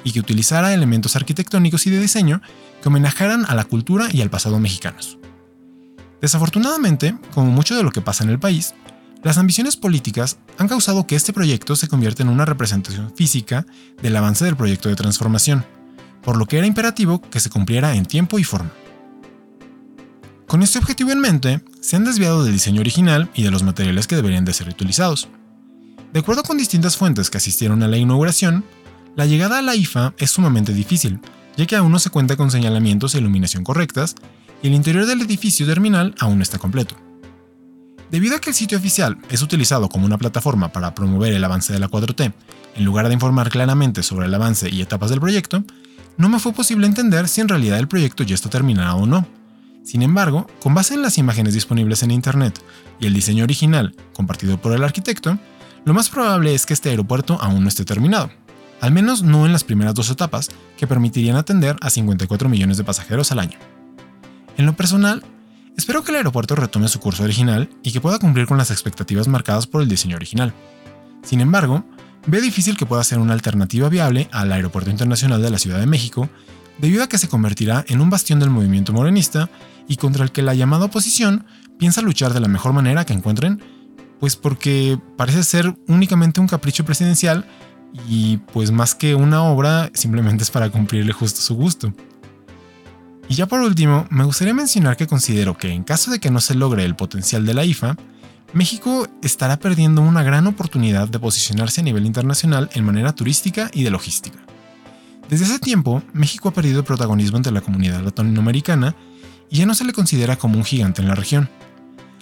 y 0.03 0.11
que 0.11 0.19
utilizara 0.19 0.73
elementos 0.73 1.15
arquitectónicos 1.15 1.85
y 1.87 1.89
de 1.89 1.99
diseño 1.99 2.41
que 2.81 2.87
homenajearan 2.87 3.45
a 3.47 3.55
la 3.55 3.65
cultura 3.65 4.07
y 4.11 4.21
al 4.21 4.29
pasado 4.29 4.59
mexicanos. 4.59 5.17
Desafortunadamente, 6.21 7.17
como 7.33 7.51
mucho 7.51 7.75
de 7.75 7.83
lo 7.83 7.91
que 7.91 8.01
pasa 8.01 8.23
en 8.23 8.29
el 8.29 8.39
país, 8.39 8.73
las 9.23 9.37
ambiciones 9.37 9.75
políticas 9.75 10.37
han 10.57 10.67
causado 10.67 11.05
que 11.05 11.15
este 11.15 11.33
proyecto 11.33 11.75
se 11.75 11.87
convierta 11.87 12.23
en 12.23 12.29
una 12.29 12.45
representación 12.45 13.13
física 13.15 13.65
del 14.01 14.15
avance 14.15 14.45
del 14.45 14.55
proyecto 14.55 14.89
de 14.89 14.95
transformación, 14.95 15.65
por 16.21 16.37
lo 16.37 16.45
que 16.45 16.57
era 16.57 16.67
imperativo 16.67 17.21
que 17.21 17.39
se 17.39 17.49
cumpliera 17.49 17.95
en 17.95 18.05
tiempo 18.05 18.39
y 18.39 18.43
forma. 18.43 18.71
Con 20.47 20.63
este 20.63 20.79
objetivo 20.79 21.11
en 21.11 21.19
mente, 21.19 21.61
se 21.79 21.95
han 21.95 22.05
desviado 22.05 22.43
del 22.43 22.53
diseño 22.53 22.81
original 22.81 23.29
y 23.35 23.43
de 23.43 23.51
los 23.51 23.63
materiales 23.63 24.07
que 24.07 24.15
deberían 24.15 24.45
de 24.45 24.53
ser 24.53 24.67
utilizados. 24.67 25.29
De 26.11 26.21
acuerdo 26.21 26.43
con 26.43 26.57
distintas 26.57 26.97
fuentes 26.97 27.29
que 27.29 27.37
asistieron 27.37 27.83
a 27.83 27.87
la 27.87 27.97
inauguración, 27.97 28.65
la 29.15 29.25
llegada 29.25 29.59
a 29.59 29.61
la 29.61 29.75
IFA 29.75 30.13
es 30.17 30.31
sumamente 30.31 30.73
difícil, 30.73 31.19
ya 31.57 31.65
que 31.65 31.75
aún 31.75 31.91
no 31.91 31.99
se 31.99 32.09
cuenta 32.09 32.37
con 32.37 32.51
señalamientos 32.51 33.15
e 33.15 33.19
iluminación 33.19 33.63
correctas 33.63 34.15
y 34.61 34.67
el 34.67 34.73
interior 34.73 35.05
del 35.05 35.21
edificio 35.21 35.65
terminal 35.65 36.15
aún 36.19 36.37
no 36.37 36.43
está 36.43 36.57
completo. 36.57 36.95
Debido 38.11 38.35
a 38.35 38.39
que 38.39 38.49
el 38.49 38.55
sitio 38.55 38.77
oficial 38.77 39.17
es 39.29 39.41
utilizado 39.41 39.87
como 39.87 40.05
una 40.05 40.17
plataforma 40.17 40.71
para 40.71 40.95
promover 40.95 41.33
el 41.33 41.43
avance 41.43 41.71
de 41.71 41.79
la 41.79 41.89
4T, 41.89 42.33
en 42.75 42.85
lugar 42.85 43.07
de 43.07 43.13
informar 43.13 43.49
claramente 43.49 44.01
sobre 44.01 44.25
el 44.25 44.33
avance 44.33 44.69
y 44.69 44.81
etapas 44.81 45.09
del 45.11 45.19
proyecto, 45.19 45.63
no 46.17 46.27
me 46.27 46.39
fue 46.39 46.53
posible 46.53 46.87
entender 46.87 47.27
si 47.27 47.41
en 47.41 47.47
realidad 47.47 47.77
el 47.77 47.87
proyecto 47.87 48.23
ya 48.23 48.35
está 48.35 48.49
terminado 48.49 48.97
o 48.97 49.05
no. 49.05 49.27
Sin 49.83 50.01
embargo, 50.01 50.47
con 50.59 50.73
base 50.73 50.95
en 50.95 51.01
las 51.01 51.17
imágenes 51.17 51.53
disponibles 51.53 52.03
en 52.03 52.11
Internet 52.11 52.61
y 52.99 53.05
el 53.05 53.13
diseño 53.13 53.43
original 53.43 53.95
compartido 54.13 54.59
por 54.59 54.73
el 54.73 54.83
arquitecto, 54.83 55.37
lo 55.85 55.93
más 55.93 56.09
probable 56.09 56.53
es 56.53 56.65
que 56.65 56.73
este 56.73 56.89
aeropuerto 56.89 57.37
aún 57.41 57.63
no 57.63 57.69
esté 57.69 57.85
terminado, 57.85 58.31
al 58.81 58.91
menos 58.91 59.23
no 59.23 59.45
en 59.45 59.53
las 59.53 59.63
primeras 59.63 59.93
dos 59.93 60.09
etapas 60.09 60.49
que 60.77 60.87
permitirían 60.87 61.35
atender 61.35 61.75
a 61.81 61.89
54 61.89 62.49
millones 62.49 62.77
de 62.77 62.83
pasajeros 62.83 63.31
al 63.31 63.39
año. 63.39 63.57
En 64.57 64.65
lo 64.65 64.73
personal, 64.75 65.23
espero 65.77 66.03
que 66.03 66.11
el 66.11 66.17
aeropuerto 66.17 66.55
retome 66.55 66.87
su 66.87 66.99
curso 66.99 67.23
original 67.23 67.69
y 67.83 67.91
que 67.91 68.01
pueda 68.01 68.19
cumplir 68.19 68.45
con 68.45 68.57
las 68.57 68.71
expectativas 68.71 69.27
marcadas 69.27 69.67
por 69.67 69.81
el 69.81 69.89
diseño 69.89 70.15
original. 70.15 70.53
Sin 71.23 71.41
embargo, 71.41 71.85
veo 72.27 72.41
difícil 72.41 72.77
que 72.77 72.85
pueda 72.85 73.03
ser 73.03 73.19
una 73.19 73.33
alternativa 73.33 73.89
viable 73.89 74.27
al 74.31 74.51
Aeropuerto 74.51 74.89
Internacional 74.89 75.41
de 75.41 75.49
la 75.49 75.59
Ciudad 75.59 75.79
de 75.79 75.87
México, 75.87 76.29
debido 76.77 77.03
a 77.03 77.07
que 77.07 77.17
se 77.17 77.27
convertirá 77.27 77.85
en 77.87 78.01
un 78.01 78.09
bastión 78.09 78.39
del 78.39 78.49
movimiento 78.49 78.93
morenista 78.93 79.49
y 79.87 79.97
contra 79.97 80.23
el 80.23 80.31
que 80.31 80.41
la 80.41 80.53
llamada 80.53 80.85
oposición 80.85 81.45
piensa 81.77 82.01
luchar 82.01 82.33
de 82.33 82.39
la 82.39 82.47
mejor 82.47 82.73
manera 82.73 83.05
que 83.05 83.13
encuentren, 83.13 83.61
pues 84.19 84.35
porque 84.35 84.99
parece 85.17 85.43
ser 85.43 85.75
únicamente 85.87 86.41
un 86.41 86.47
capricho 86.47 86.85
presidencial 86.85 87.45
y 88.07 88.37
pues 88.37 88.71
más 88.71 88.95
que 88.95 89.15
una 89.15 89.43
obra 89.43 89.91
simplemente 89.93 90.43
es 90.43 90.51
para 90.51 90.69
cumplirle 90.69 91.13
justo 91.13 91.41
su 91.41 91.55
gusto. 91.55 91.93
Y 93.27 93.35
ya 93.35 93.45
por 93.45 93.59
último, 93.59 94.07
me 94.09 94.23
gustaría 94.23 94.53
mencionar 94.53 94.97
que 94.97 95.07
considero 95.07 95.55
que 95.55 95.69
en 95.69 95.83
caso 95.83 96.09
de 96.09 96.19
que 96.19 96.31
no 96.31 96.41
se 96.41 96.55
logre 96.55 96.83
el 96.83 96.95
potencial 96.95 97.45
de 97.45 97.53
la 97.53 97.63
IFA, 97.63 97.95
México 98.53 99.07
estará 99.21 99.59
perdiendo 99.59 100.01
una 100.01 100.23
gran 100.23 100.47
oportunidad 100.47 101.07
de 101.07 101.19
posicionarse 101.19 101.81
a 101.81 101.83
nivel 101.83 102.07
internacional 102.07 102.69
en 102.73 102.83
manera 102.83 103.13
turística 103.13 103.69
y 103.71 103.83
de 103.83 103.91
logística. 103.91 104.39
Desde 105.29 105.45
hace 105.45 105.59
tiempo, 105.59 106.01
México 106.11 106.49
ha 106.49 106.53
perdido 106.53 106.83
protagonismo 106.83 107.37
entre 107.37 107.51
la 107.51 107.61
comunidad 107.61 108.01
latinoamericana 108.01 108.95
y 109.51 109.57
ya 109.57 109.67
no 109.67 109.75
se 109.75 109.83
le 109.83 109.93
considera 109.93 110.37
como 110.37 110.57
un 110.57 110.65
gigante 110.65 111.03
en 111.03 111.07
la 111.07 111.13
región. 111.13 111.49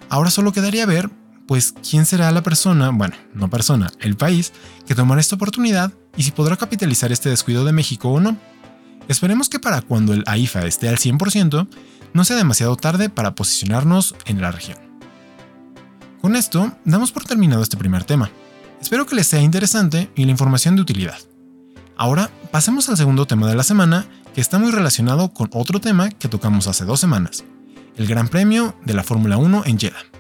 Ahora 0.09 0.29
solo 0.29 0.51
quedaría 0.51 0.85
ver, 0.85 1.09
pues, 1.47 1.73
quién 1.89 2.05
será 2.05 2.31
la 2.31 2.43
persona, 2.43 2.89
bueno, 2.89 3.15
no 3.33 3.49
persona, 3.49 3.89
el 3.99 4.17
país, 4.17 4.53
que 4.85 4.95
tomará 4.95 5.21
esta 5.21 5.35
oportunidad 5.35 5.93
y 6.15 6.23
si 6.23 6.31
podrá 6.31 6.57
capitalizar 6.57 7.11
este 7.11 7.29
descuido 7.29 7.65
de 7.65 7.71
México 7.71 8.09
o 8.09 8.19
no. 8.19 8.37
Esperemos 9.07 9.47
que 9.47 9.59
para 9.59 9.81
cuando 9.81 10.13
el 10.13 10.23
AIFA 10.27 10.65
esté 10.65 10.89
al 10.89 10.97
100%, 10.97 11.67
no 12.13 12.25
sea 12.25 12.35
demasiado 12.35 12.75
tarde 12.75 13.09
para 13.09 13.35
posicionarnos 13.35 14.15
en 14.25 14.41
la 14.41 14.51
región. 14.51 14.77
Con 16.21 16.35
esto, 16.35 16.73
damos 16.83 17.11
por 17.11 17.23
terminado 17.23 17.63
este 17.63 17.77
primer 17.77 18.03
tema. 18.03 18.29
Espero 18.81 19.05
que 19.05 19.15
les 19.15 19.27
sea 19.27 19.41
interesante 19.41 20.11
y 20.15 20.25
la 20.25 20.31
información 20.31 20.75
de 20.75 20.81
utilidad. 20.81 21.17
Ahora, 21.95 22.29
pasemos 22.51 22.89
al 22.89 22.97
segundo 22.97 23.25
tema 23.25 23.47
de 23.47 23.55
la 23.55 23.63
semana, 23.63 24.05
que 24.35 24.41
está 24.41 24.59
muy 24.59 24.71
relacionado 24.71 25.33
con 25.33 25.49
otro 25.53 25.79
tema 25.79 26.09
que 26.09 26.27
tocamos 26.27 26.67
hace 26.67 26.85
dos 26.85 26.99
semanas, 26.99 27.43
el 27.95 28.07
Gran 28.07 28.27
Premio 28.27 28.75
de 28.85 28.93
la 28.93 29.03
Fórmula 29.03 29.37
1 29.37 29.63
en 29.65 29.79
Jeddah. 29.79 30.16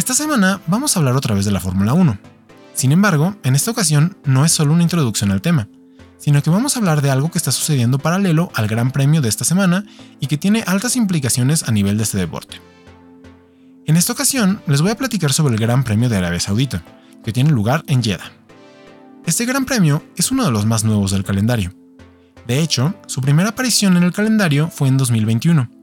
Esta 0.00 0.14
semana 0.14 0.62
vamos 0.66 0.96
a 0.96 0.98
hablar 0.98 1.14
otra 1.14 1.34
vez 1.34 1.44
de 1.44 1.50
la 1.50 1.60
Fórmula 1.60 1.92
1. 1.92 2.18
Sin 2.72 2.90
embargo, 2.90 3.36
en 3.42 3.54
esta 3.54 3.70
ocasión 3.70 4.16
no 4.24 4.46
es 4.46 4.52
solo 4.52 4.72
una 4.72 4.82
introducción 4.82 5.30
al 5.30 5.42
tema, 5.42 5.68
sino 6.16 6.42
que 6.42 6.48
vamos 6.48 6.74
a 6.74 6.78
hablar 6.78 7.02
de 7.02 7.10
algo 7.10 7.30
que 7.30 7.36
está 7.36 7.52
sucediendo 7.52 7.98
paralelo 7.98 8.50
al 8.54 8.66
Gran 8.66 8.92
Premio 8.92 9.20
de 9.20 9.28
esta 9.28 9.44
semana 9.44 9.84
y 10.18 10.26
que 10.26 10.38
tiene 10.38 10.64
altas 10.66 10.96
implicaciones 10.96 11.68
a 11.68 11.72
nivel 11.72 11.98
de 11.98 12.04
este 12.04 12.16
deporte. 12.16 12.62
En 13.84 13.98
esta 13.98 14.14
ocasión 14.14 14.62
les 14.66 14.80
voy 14.80 14.90
a 14.90 14.96
platicar 14.96 15.34
sobre 15.34 15.52
el 15.52 15.60
Gran 15.60 15.84
Premio 15.84 16.08
de 16.08 16.16
Arabia 16.16 16.40
Saudita, 16.40 16.82
que 17.22 17.34
tiene 17.34 17.50
lugar 17.50 17.84
en 17.86 18.02
Jeddah. 18.02 18.32
Este 19.26 19.44
Gran 19.44 19.66
Premio 19.66 20.02
es 20.16 20.30
uno 20.30 20.46
de 20.46 20.50
los 20.50 20.64
más 20.64 20.82
nuevos 20.82 21.10
del 21.10 21.24
calendario. 21.24 21.74
De 22.46 22.60
hecho, 22.60 22.94
su 23.06 23.20
primera 23.20 23.50
aparición 23.50 23.98
en 23.98 24.04
el 24.04 24.14
calendario 24.14 24.70
fue 24.70 24.88
en 24.88 24.96
2021. 24.96 25.79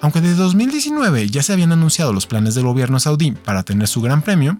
Aunque 0.00 0.20
de 0.20 0.34
2019 0.34 1.28
ya 1.28 1.42
se 1.42 1.52
habían 1.52 1.72
anunciado 1.72 2.12
los 2.12 2.26
planes 2.26 2.54
del 2.54 2.64
gobierno 2.64 3.00
saudí 3.00 3.32
para 3.32 3.62
tener 3.62 3.88
su 3.88 4.02
Gran 4.02 4.22
Premio, 4.22 4.58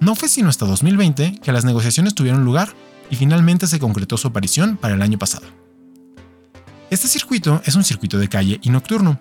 no 0.00 0.14
fue 0.14 0.28
sino 0.28 0.48
hasta 0.48 0.66
2020 0.66 1.40
que 1.42 1.52
las 1.52 1.64
negociaciones 1.64 2.14
tuvieron 2.14 2.44
lugar 2.44 2.72
y 3.10 3.16
finalmente 3.16 3.66
se 3.66 3.80
concretó 3.80 4.16
su 4.16 4.28
aparición 4.28 4.76
para 4.76 4.94
el 4.94 5.02
año 5.02 5.18
pasado. 5.18 5.46
Este 6.90 7.08
circuito 7.08 7.60
es 7.64 7.74
un 7.74 7.84
circuito 7.84 8.18
de 8.18 8.28
calle 8.28 8.60
y 8.62 8.70
nocturno. 8.70 9.20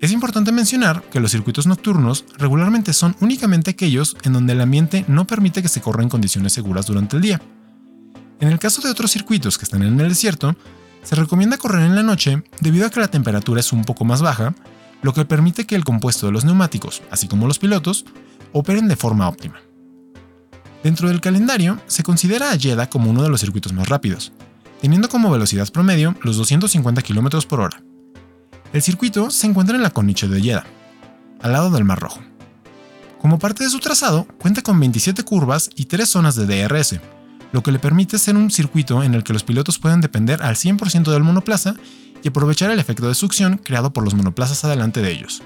Es 0.00 0.12
importante 0.12 0.52
mencionar 0.52 1.02
que 1.10 1.20
los 1.20 1.30
circuitos 1.30 1.66
nocturnos 1.66 2.26
regularmente 2.36 2.92
son 2.92 3.16
únicamente 3.20 3.70
aquellos 3.70 4.16
en 4.24 4.34
donde 4.34 4.52
el 4.52 4.60
ambiente 4.60 5.04
no 5.08 5.26
permite 5.26 5.62
que 5.62 5.68
se 5.68 5.80
corra 5.80 6.02
en 6.02 6.10
condiciones 6.10 6.52
seguras 6.52 6.86
durante 6.86 7.16
el 7.16 7.22
día. 7.22 7.40
En 8.38 8.48
el 8.48 8.58
caso 8.58 8.82
de 8.82 8.90
otros 8.90 9.10
circuitos 9.10 9.56
que 9.56 9.64
están 9.64 9.82
en 9.82 9.98
el 9.98 10.10
desierto, 10.10 10.54
se 11.06 11.14
recomienda 11.14 11.56
correr 11.56 11.82
en 11.82 11.94
la 11.94 12.02
noche 12.02 12.42
debido 12.60 12.84
a 12.84 12.90
que 12.90 12.98
la 12.98 13.06
temperatura 13.06 13.60
es 13.60 13.72
un 13.72 13.84
poco 13.84 14.04
más 14.04 14.22
baja, 14.22 14.56
lo 15.02 15.14
que 15.14 15.24
permite 15.24 15.64
que 15.64 15.76
el 15.76 15.84
compuesto 15.84 16.26
de 16.26 16.32
los 16.32 16.44
neumáticos, 16.44 17.00
así 17.12 17.28
como 17.28 17.46
los 17.46 17.60
pilotos, 17.60 18.04
operen 18.52 18.88
de 18.88 18.96
forma 18.96 19.28
óptima. 19.28 19.60
Dentro 20.82 21.08
del 21.08 21.20
calendario, 21.20 21.80
se 21.86 22.02
considera 22.02 22.50
a 22.50 22.58
Jeddah 22.58 22.90
como 22.90 23.08
uno 23.08 23.22
de 23.22 23.28
los 23.28 23.40
circuitos 23.40 23.72
más 23.72 23.88
rápidos, 23.88 24.32
teniendo 24.80 25.08
como 25.08 25.30
velocidad 25.30 25.68
promedio 25.68 26.16
los 26.22 26.36
250 26.38 27.00
km 27.02 27.46
por 27.46 27.60
hora. 27.60 27.80
El 28.72 28.82
circuito 28.82 29.30
se 29.30 29.46
encuentra 29.46 29.76
en 29.76 29.84
la 29.84 29.90
corniche 29.90 30.26
de 30.26 30.42
Jeddah, 30.42 30.66
al 31.40 31.52
lado 31.52 31.70
del 31.70 31.84
Mar 31.84 32.00
Rojo. 32.00 32.20
Como 33.20 33.38
parte 33.38 33.62
de 33.62 33.70
su 33.70 33.78
trazado, 33.78 34.26
cuenta 34.40 34.62
con 34.62 34.80
27 34.80 35.22
curvas 35.22 35.70
y 35.76 35.84
3 35.84 36.08
zonas 36.08 36.34
de 36.34 36.46
DRS, 36.46 36.98
lo 37.56 37.62
que 37.62 37.72
le 37.72 37.78
permite 37.78 38.18
ser 38.18 38.36
un 38.36 38.50
circuito 38.50 39.02
en 39.02 39.14
el 39.14 39.24
que 39.24 39.32
los 39.32 39.42
pilotos 39.42 39.78
pueden 39.78 40.02
depender 40.02 40.42
al 40.42 40.56
100% 40.56 41.10
del 41.10 41.22
monoplaza 41.22 41.74
y 42.22 42.28
aprovechar 42.28 42.70
el 42.70 42.78
efecto 42.78 43.08
de 43.08 43.14
succión 43.14 43.56
creado 43.56 43.94
por 43.94 44.04
los 44.04 44.12
monoplazas 44.12 44.62
adelante 44.66 45.00
de 45.00 45.10
ellos. 45.10 45.42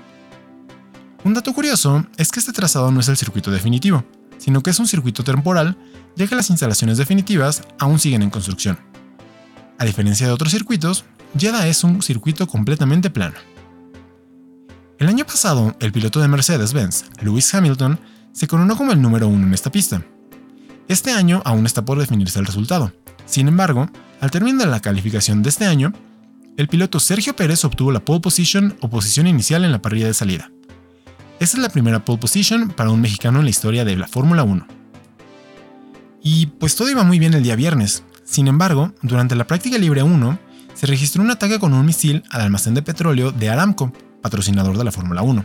Un 1.23 1.35
dato 1.35 1.53
curioso 1.53 2.05
es 2.17 2.33
que 2.33 2.41
este 2.41 2.53
trazado 2.53 2.91
no 2.91 2.99
es 2.99 3.07
el 3.07 3.17
circuito 3.17 3.53
definitivo, 3.53 4.03
sino 4.39 4.61
que 4.61 4.71
es 4.71 4.81
un 4.81 4.89
circuito 4.89 5.23
temporal, 5.23 5.79
ya 6.17 6.27
que 6.27 6.35
las 6.35 6.51
instalaciones 6.51 6.99
definitivas 6.99 7.63
aún 7.79 8.01
siguen 8.01 8.23
en 8.23 8.31
construcción. 8.31 8.77
A 9.79 9.85
diferencia 9.85 10.27
de 10.27 10.33
otros 10.33 10.51
circuitos, 10.51 11.05
Jeddah 11.39 11.69
es 11.69 11.85
un 11.85 12.03
circuito 12.03 12.49
completamente 12.49 13.11
plano. 13.11 13.37
El 14.99 15.07
año 15.07 15.25
pasado, 15.25 15.77
el 15.79 15.93
piloto 15.93 16.19
de 16.19 16.27
Mercedes-Benz, 16.27 17.05
Lewis 17.21 17.55
Hamilton, 17.55 18.01
se 18.33 18.49
coronó 18.49 18.77
como 18.77 18.91
el 18.91 19.01
número 19.01 19.29
uno 19.29 19.47
en 19.47 19.55
esta 19.55 19.71
pista. 19.71 20.03
Este 20.91 21.13
año 21.13 21.41
aún 21.45 21.67
está 21.67 21.85
por 21.85 22.01
definirse 22.01 22.41
el 22.41 22.47
resultado. 22.47 22.93
Sin 23.25 23.47
embargo, 23.47 23.89
al 24.21 24.33
terminar 24.33 24.67
la 24.67 24.81
calificación 24.81 25.41
de 25.41 25.49
este 25.51 25.65
año, 25.65 25.93
el 26.57 26.67
piloto 26.67 26.99
Sergio 26.99 27.37
Pérez 27.37 27.65
obtuvo 27.65 27.93
la 27.93 28.01
pole 28.01 28.19
position 28.19 28.77
o 28.81 28.91
posición 28.91 29.29
inicial 29.29 29.65
en 29.65 29.71
la 29.71 29.81
parrilla 29.81 30.09
de 30.09 30.15
salida. 30.15 30.51
Esta 31.39 31.59
es 31.59 31.63
la 31.63 31.69
primera 31.69 32.05
pole 32.05 32.19
position 32.19 32.71
para 32.71 32.91
un 32.91 33.01
mexicano 33.01 33.39
en 33.39 33.45
la 33.45 33.51
historia 33.51 33.85
de 33.85 33.95
la 33.95 34.09
Fórmula 34.09 34.43
1. 34.43 34.67
Y 36.25 36.47
pues 36.47 36.75
todo 36.75 36.91
iba 36.91 37.05
muy 37.05 37.21
bien 37.21 37.35
el 37.35 37.45
día 37.45 37.55
viernes. 37.55 38.03
Sin 38.25 38.49
embargo, 38.49 38.93
durante 39.01 39.37
la 39.37 39.47
práctica 39.47 39.79
libre 39.79 40.03
1, 40.03 40.41
se 40.75 40.87
registró 40.89 41.23
un 41.23 41.31
ataque 41.31 41.61
con 41.61 41.73
un 41.73 41.87
misil 41.87 42.25
al 42.31 42.41
almacén 42.41 42.75
de 42.75 42.83
petróleo 42.83 43.31
de 43.31 43.49
Aramco, 43.49 43.93
patrocinador 44.23 44.77
de 44.77 44.83
la 44.83 44.91
Fórmula 44.91 45.23
1. 45.23 45.45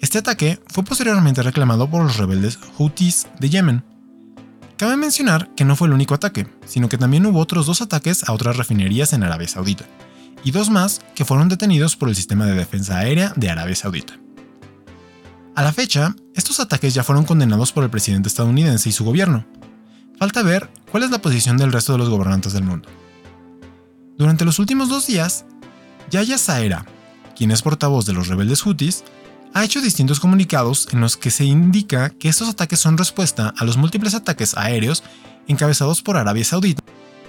Este 0.00 0.18
ataque 0.18 0.58
fue 0.66 0.82
posteriormente 0.82 1.44
reclamado 1.44 1.88
por 1.88 2.02
los 2.02 2.16
rebeldes 2.16 2.58
Houthis 2.76 3.28
de 3.38 3.50
Yemen. 3.50 3.97
Cabe 4.78 4.96
mencionar 4.96 5.52
que 5.56 5.64
no 5.64 5.74
fue 5.74 5.88
el 5.88 5.94
único 5.94 6.14
ataque, 6.14 6.46
sino 6.64 6.88
que 6.88 6.98
también 6.98 7.26
hubo 7.26 7.40
otros 7.40 7.66
dos 7.66 7.82
ataques 7.82 8.28
a 8.28 8.32
otras 8.32 8.56
refinerías 8.56 9.12
en 9.12 9.24
Arabia 9.24 9.48
Saudita, 9.48 9.84
y 10.44 10.52
dos 10.52 10.70
más 10.70 11.00
que 11.16 11.24
fueron 11.24 11.48
detenidos 11.48 11.96
por 11.96 12.08
el 12.08 12.14
sistema 12.14 12.46
de 12.46 12.54
defensa 12.54 12.96
aérea 12.96 13.32
de 13.34 13.50
Arabia 13.50 13.74
Saudita. 13.74 14.20
A 15.56 15.64
la 15.64 15.72
fecha, 15.72 16.14
estos 16.32 16.60
ataques 16.60 16.94
ya 16.94 17.02
fueron 17.02 17.24
condenados 17.24 17.72
por 17.72 17.82
el 17.82 17.90
presidente 17.90 18.28
estadounidense 18.28 18.88
y 18.88 18.92
su 18.92 19.04
gobierno. 19.04 19.44
Falta 20.16 20.44
ver 20.44 20.70
cuál 20.92 21.02
es 21.02 21.10
la 21.10 21.18
posición 21.18 21.56
del 21.56 21.72
resto 21.72 21.90
de 21.90 21.98
los 21.98 22.08
gobernantes 22.08 22.52
del 22.52 22.62
mundo. 22.62 22.88
Durante 24.16 24.44
los 24.44 24.60
últimos 24.60 24.88
dos 24.88 25.08
días, 25.08 25.44
Yaya 26.08 26.38
Saera, 26.38 26.86
quien 27.34 27.50
es 27.50 27.62
portavoz 27.62 28.06
de 28.06 28.12
los 28.12 28.28
rebeldes 28.28 28.62
Houthis, 28.64 29.02
ha 29.54 29.64
hecho 29.64 29.80
distintos 29.80 30.20
comunicados 30.20 30.88
en 30.92 31.00
los 31.00 31.16
que 31.16 31.30
se 31.30 31.44
indica 31.44 32.10
que 32.10 32.28
estos 32.28 32.48
ataques 32.48 32.80
son 32.80 32.98
respuesta 32.98 33.54
a 33.56 33.64
los 33.64 33.76
múltiples 33.76 34.14
ataques 34.14 34.56
aéreos 34.56 35.02
encabezados 35.46 36.02
por 36.02 36.16
Arabia 36.16 36.44
Saudita 36.44 36.82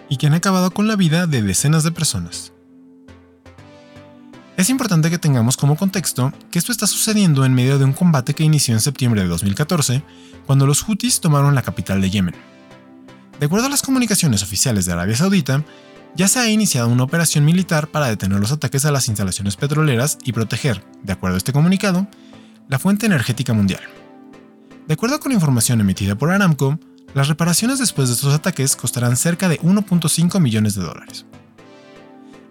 y 0.10 0.18
que 0.18 0.28
han 0.28 0.34
acabado 0.34 0.72
con 0.72 0.88
la 0.88 0.96
vida 0.96 1.28
de 1.28 1.42
decenas 1.42 1.84
de 1.84 1.92
personas. 1.92 2.54
Es 4.58 4.70
importante 4.70 5.10
que 5.10 5.18
tengamos 5.18 5.56
como 5.56 5.78
contexto 5.78 6.34
que 6.52 6.60
esto 6.60 6.74
está 6.74 6.86
sucediendo 6.86 7.46
en 7.46 7.54
medio 7.54 7.80
de 7.80 7.86
un 7.86 7.94
combate 7.94 8.34
que 8.34 8.44
inició 8.44 8.74
en 8.74 8.82
septiembre 8.82 9.22
de 9.22 9.30
2014, 9.30 10.04
cuando 10.46 10.68
los 10.68 10.84
Houthis 10.84 11.22
tomaron 11.22 11.56
la 11.56 11.62
capital 11.62 12.02
de 12.02 12.10
Yemen. 12.10 12.36
De 13.40 13.46
acuerdo 13.46 13.68
a 13.68 13.70
las 13.70 13.82
comunicaciones 13.82 14.44
oficiales 14.44 14.86
de 14.86 14.92
Arabia 14.92 15.16
Saudita, 15.16 15.64
ya 16.16 16.28
se 16.28 16.40
ha 16.40 16.50
iniciado 16.50 16.90
una 16.90 17.04
operación 17.04 17.46
militar 17.46 17.88
para 17.88 18.08
detener 18.08 18.40
los 18.40 18.52
ataques 18.52 18.86
a 18.86 18.92
las 18.92 19.08
instalaciones 19.08 19.56
petroleras 19.56 20.18
y 20.24 20.34
proteger, 20.34 20.84
de 21.04 21.14
acuerdo 21.14 21.36
a 21.36 21.38
este 21.38 21.54
comunicado, 21.54 22.08
la 22.68 22.80
fuente 22.80 23.06
energética 23.06 23.54
mundial. 23.54 23.82
De 24.88 24.94
acuerdo 24.94 25.20
con 25.20 25.32
información 25.32 25.82
emitida 25.82 26.16
por 26.16 26.32
Aramco, 26.32 26.80
las 27.14 27.28
reparaciones 27.28 27.80
después 27.80 28.10
de 28.10 28.16
estos 28.16 28.34
ataques 28.34 28.76
costarán 28.76 29.18
cerca 29.18 29.50
de 29.50 29.60
1.5 29.62 30.40
millones 30.40 30.76
de 30.76 30.82
dólares. 30.82 31.26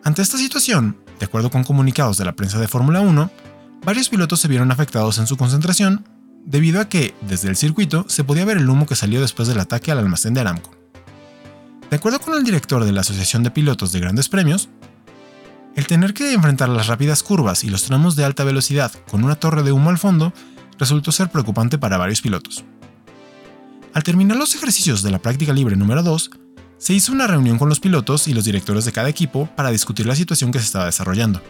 Ante 0.05 0.23
esta 0.23 0.39
situación, 0.39 0.97
de 1.19 1.27
acuerdo 1.27 1.51
con 1.51 1.65
comunicados 1.65 2.17
de 2.17 2.25
la 2.25 2.37
prensa 2.37 2.59
de 2.59 2.69
Fórmula 2.69 3.01
1, 3.01 3.31
varios 3.85 4.09
pilotos 4.09 4.41
se 4.41 4.49
vieron 4.49 4.71
afectados 4.71 5.19
en 5.19 5.27
su 5.27 5.37
concentración 5.37 6.05
debido 6.45 6.81
a 6.81 6.89
que, 6.89 7.15
desde 7.21 7.49
el 7.49 7.57
circuito, 7.57 8.07
se 8.09 8.25
podía 8.25 8.45
ver 8.45 8.57
el 8.57 8.71
humo 8.71 8.87
que 8.87 8.97
salió 8.97 9.21
después 9.21 9.49
del 9.49 9.61
ataque 9.61 9.93
al 9.93 9.99
almacén 9.99 10.35
de 10.35 10.41
Aramco. 10.41 10.78
De 11.91 11.97
acuerdo 11.97 12.21
con 12.21 12.35
el 12.35 12.45
director 12.45 12.85
de 12.85 12.93
la 12.93 13.01
Asociación 13.01 13.43
de 13.43 13.51
Pilotos 13.51 13.93
de 13.93 14.01
Grandes 14.01 14.29
Premios, 14.29 14.69
el 15.75 15.87
tener 15.87 16.13
que 16.13 16.35
enfrentar 16.35 16.69
las 16.69 16.87
rápidas 16.87 17.23
curvas 17.23 17.65
y 17.65 17.71
los 17.71 17.85
tramos 17.85 18.15
de 18.15 18.25
alta 18.25 18.45
velocidad 18.45 18.93
con 19.11 19.25
una 19.25 19.37
torre 19.37 19.63
de 19.63 19.73
humo 19.73 19.89
al 19.89 19.97
fondo 19.97 20.35
resultó 20.79 21.13
ser 21.13 21.31
preocupante 21.31 21.79
para 21.79 21.97
varios 21.97 22.21
pilotos. 22.21 22.65
Al 23.95 24.03
terminar 24.03 24.37
los 24.37 24.55
ejercicios 24.55 25.03
de 25.03 25.11
la 25.11 25.19
práctica 25.19 25.55
libre 25.55 25.77
número 25.77 26.03
2, 26.03 26.31
se 26.77 26.93
hizo 26.93 27.11
una 27.11 27.27
reunión 27.27 27.59
con 27.59 27.71
los 27.71 27.81
pilotos 27.81 28.29
y 28.29 28.35
los 28.35 28.45
directores 28.45 28.85
de 28.85 28.93
cada 28.93 29.09
equipo 29.09 29.49
para 29.57 29.71
discutir 29.71 30.05
la 30.07 30.15
situación 30.15 30.53
que 30.53 30.59
se 30.59 30.67
estaba 30.67 30.87
desarrollando. 30.87 31.41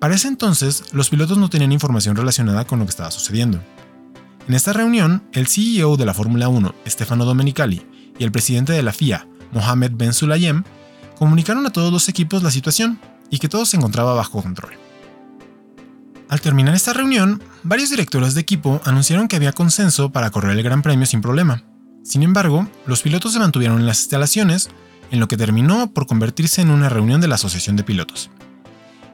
Para 0.00 0.16
ese 0.16 0.26
entonces, 0.26 0.92
los 0.92 1.08
pilotos 1.08 1.38
no 1.38 1.48
tenían 1.48 1.72
información 1.72 2.16
relacionada 2.16 2.66
con 2.66 2.80
lo 2.80 2.84
que 2.84 2.90
estaba 2.90 3.12
sucediendo. 3.12 3.62
En 4.48 4.54
esta 4.54 4.72
reunión, 4.72 5.22
el 5.32 5.46
CEO 5.46 5.96
de 5.96 6.04
la 6.04 6.14
Fórmula 6.14 6.48
1, 6.48 6.74
Stefano 6.88 7.24
Domenicali, 7.24 7.86
y 8.18 8.24
el 8.24 8.32
presidente 8.32 8.72
de 8.72 8.82
la 8.82 8.92
FIA, 8.92 9.26
Mohamed 9.52 9.92
Ben 9.94 10.12
Sulayem, 10.12 10.64
comunicaron 11.18 11.66
a 11.66 11.70
todos 11.70 11.92
los 11.92 12.08
equipos 12.08 12.42
la 12.42 12.50
situación 12.50 13.00
y 13.30 13.38
que 13.38 13.48
todo 13.48 13.66
se 13.66 13.76
encontraba 13.76 14.14
bajo 14.14 14.42
control. 14.42 14.72
Al 16.28 16.40
terminar 16.40 16.74
esta 16.74 16.92
reunión, 16.92 17.42
varios 17.62 17.90
directores 17.90 18.34
de 18.34 18.40
equipo 18.40 18.80
anunciaron 18.84 19.28
que 19.28 19.36
había 19.36 19.52
consenso 19.52 20.10
para 20.10 20.30
correr 20.30 20.56
el 20.56 20.62
Gran 20.62 20.82
Premio 20.82 21.06
sin 21.06 21.22
problema. 21.22 21.62
Sin 22.02 22.22
embargo, 22.22 22.68
los 22.86 23.02
pilotos 23.02 23.32
se 23.32 23.38
mantuvieron 23.38 23.78
en 23.78 23.86
las 23.86 24.00
instalaciones, 24.00 24.68
en 25.10 25.20
lo 25.20 25.28
que 25.28 25.36
terminó 25.36 25.92
por 25.92 26.06
convertirse 26.06 26.62
en 26.62 26.70
una 26.70 26.88
reunión 26.88 27.20
de 27.20 27.28
la 27.28 27.36
Asociación 27.36 27.76
de 27.76 27.84
Pilotos. 27.84 28.30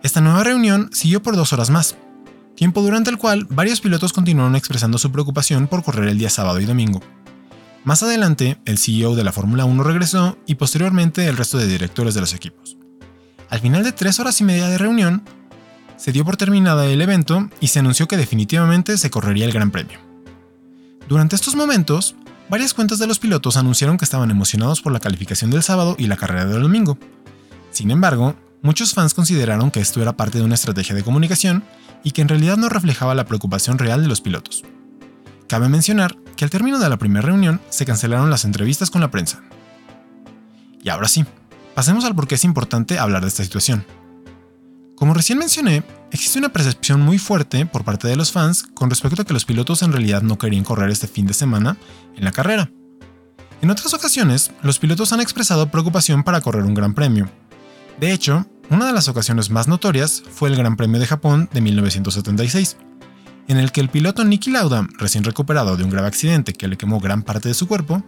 Esta 0.02 0.20
nueva 0.20 0.42
reunión 0.42 0.90
siguió 0.92 1.22
por 1.22 1.36
dos 1.36 1.52
horas 1.52 1.70
más, 1.70 1.96
tiempo 2.56 2.82
durante 2.82 3.10
el 3.10 3.18
cual 3.18 3.46
varios 3.50 3.80
pilotos 3.80 4.12
continuaron 4.12 4.56
expresando 4.56 4.98
su 4.98 5.12
preocupación 5.12 5.66
por 5.66 5.82
correr 5.84 6.08
el 6.08 6.18
día 6.18 6.30
sábado 6.30 6.60
y 6.60 6.64
domingo. 6.64 7.00
Más 7.84 8.00
adelante, 8.04 8.58
el 8.64 8.78
CEO 8.78 9.16
de 9.16 9.24
la 9.24 9.32
Fórmula 9.32 9.64
1 9.64 9.82
regresó 9.82 10.38
y 10.46 10.54
posteriormente 10.54 11.26
el 11.26 11.36
resto 11.36 11.58
de 11.58 11.66
directores 11.66 12.14
de 12.14 12.20
los 12.20 12.32
equipos. 12.32 12.76
Al 13.50 13.58
final 13.58 13.82
de 13.82 13.90
tres 13.90 14.20
horas 14.20 14.40
y 14.40 14.44
media 14.44 14.68
de 14.68 14.78
reunión, 14.78 15.24
se 15.96 16.12
dio 16.12 16.24
por 16.24 16.36
terminada 16.36 16.86
el 16.86 17.02
evento 17.02 17.50
y 17.58 17.68
se 17.68 17.80
anunció 17.80 18.06
que 18.06 18.16
definitivamente 18.16 18.96
se 18.98 19.10
correría 19.10 19.46
el 19.46 19.52
Gran 19.52 19.72
Premio. 19.72 19.98
Durante 21.08 21.34
estos 21.34 21.56
momentos, 21.56 22.14
varias 22.48 22.72
cuentas 22.72 23.00
de 23.00 23.08
los 23.08 23.18
pilotos 23.18 23.56
anunciaron 23.56 23.98
que 23.98 24.04
estaban 24.04 24.30
emocionados 24.30 24.80
por 24.80 24.92
la 24.92 25.00
calificación 25.00 25.50
del 25.50 25.64
sábado 25.64 25.96
y 25.98 26.06
la 26.06 26.16
carrera 26.16 26.44
del 26.44 26.62
domingo. 26.62 26.98
Sin 27.72 27.90
embargo, 27.90 28.36
muchos 28.62 28.94
fans 28.94 29.12
consideraron 29.12 29.72
que 29.72 29.80
esto 29.80 30.00
era 30.00 30.16
parte 30.16 30.38
de 30.38 30.44
una 30.44 30.54
estrategia 30.54 30.94
de 30.94 31.02
comunicación 31.02 31.64
y 32.04 32.12
que 32.12 32.22
en 32.22 32.28
realidad 32.28 32.56
no 32.56 32.68
reflejaba 32.68 33.16
la 33.16 33.26
preocupación 33.26 33.78
real 33.78 34.02
de 34.02 34.08
los 34.08 34.20
pilotos. 34.20 34.62
Cabe 35.48 35.68
mencionar 35.68 36.21
al 36.44 36.50
término 36.50 36.78
de 36.78 36.88
la 36.88 36.98
primera 36.98 37.26
reunión 37.26 37.60
se 37.70 37.86
cancelaron 37.86 38.30
las 38.30 38.44
entrevistas 38.44 38.90
con 38.90 39.00
la 39.00 39.10
prensa. 39.10 39.42
Y 40.82 40.88
ahora 40.88 41.08
sí, 41.08 41.24
pasemos 41.74 42.04
al 42.04 42.14
por 42.14 42.26
qué 42.26 42.34
es 42.34 42.44
importante 42.44 42.98
hablar 42.98 43.22
de 43.22 43.28
esta 43.28 43.44
situación. 43.44 43.84
Como 44.96 45.14
recién 45.14 45.38
mencioné, 45.38 45.82
existe 46.10 46.38
una 46.38 46.52
percepción 46.52 47.00
muy 47.00 47.18
fuerte 47.18 47.66
por 47.66 47.84
parte 47.84 48.08
de 48.08 48.16
los 48.16 48.30
fans 48.30 48.62
con 48.62 48.88
respecto 48.88 49.22
a 49.22 49.24
que 49.24 49.32
los 49.32 49.44
pilotos 49.44 49.82
en 49.82 49.92
realidad 49.92 50.22
no 50.22 50.38
querían 50.38 50.64
correr 50.64 50.90
este 50.90 51.08
fin 51.08 51.26
de 51.26 51.34
semana 51.34 51.76
en 52.16 52.24
la 52.24 52.32
carrera. 52.32 52.70
En 53.62 53.70
otras 53.70 53.94
ocasiones, 53.94 54.50
los 54.62 54.78
pilotos 54.78 55.12
han 55.12 55.20
expresado 55.20 55.70
preocupación 55.70 56.22
para 56.22 56.40
correr 56.40 56.64
un 56.64 56.74
gran 56.74 56.94
premio. 56.94 57.28
De 57.98 58.12
hecho, 58.12 58.46
una 58.70 58.86
de 58.86 58.92
las 58.92 59.08
ocasiones 59.08 59.50
más 59.50 59.68
notorias 59.68 60.22
fue 60.30 60.48
el 60.48 60.56
Gran 60.56 60.76
Premio 60.76 60.98
de 60.98 61.06
Japón 61.06 61.48
de 61.52 61.60
1976, 61.60 62.76
en 63.48 63.58
el 63.58 63.72
que 63.72 63.80
el 63.80 63.88
piloto 63.88 64.24
Niki 64.24 64.50
Lauda, 64.50 64.86
recién 64.98 65.24
recuperado 65.24 65.76
de 65.76 65.84
un 65.84 65.90
grave 65.90 66.08
accidente 66.08 66.52
que 66.52 66.68
le 66.68 66.76
quemó 66.76 67.00
gran 67.00 67.22
parte 67.22 67.48
de 67.48 67.54
su 67.54 67.66
cuerpo, 67.66 68.02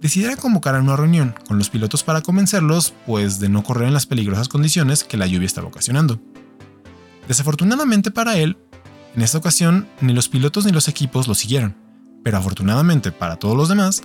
decidiera 0.00 0.36
convocar 0.36 0.74
a 0.74 0.80
una 0.80 0.96
reunión 0.96 1.34
con 1.46 1.58
los 1.58 1.70
pilotos 1.70 2.02
para 2.02 2.20
convencerlos 2.20 2.92
pues 3.06 3.40
de 3.40 3.48
no 3.48 3.62
correr 3.62 3.88
en 3.88 3.94
las 3.94 4.06
peligrosas 4.06 4.48
condiciones 4.48 5.04
que 5.04 5.16
la 5.16 5.26
lluvia 5.26 5.46
estaba 5.46 5.68
ocasionando. 5.68 6.20
Desafortunadamente 7.28 8.10
para 8.10 8.36
él, 8.36 8.56
en 9.14 9.22
esta 9.22 9.38
ocasión 9.38 9.88
ni 10.00 10.12
los 10.12 10.28
pilotos 10.28 10.66
ni 10.66 10.72
los 10.72 10.88
equipos 10.88 11.26
lo 11.26 11.34
siguieron, 11.34 11.74
pero 12.22 12.38
afortunadamente 12.38 13.12
para 13.12 13.36
todos 13.36 13.56
los 13.56 13.68
demás, 13.68 14.02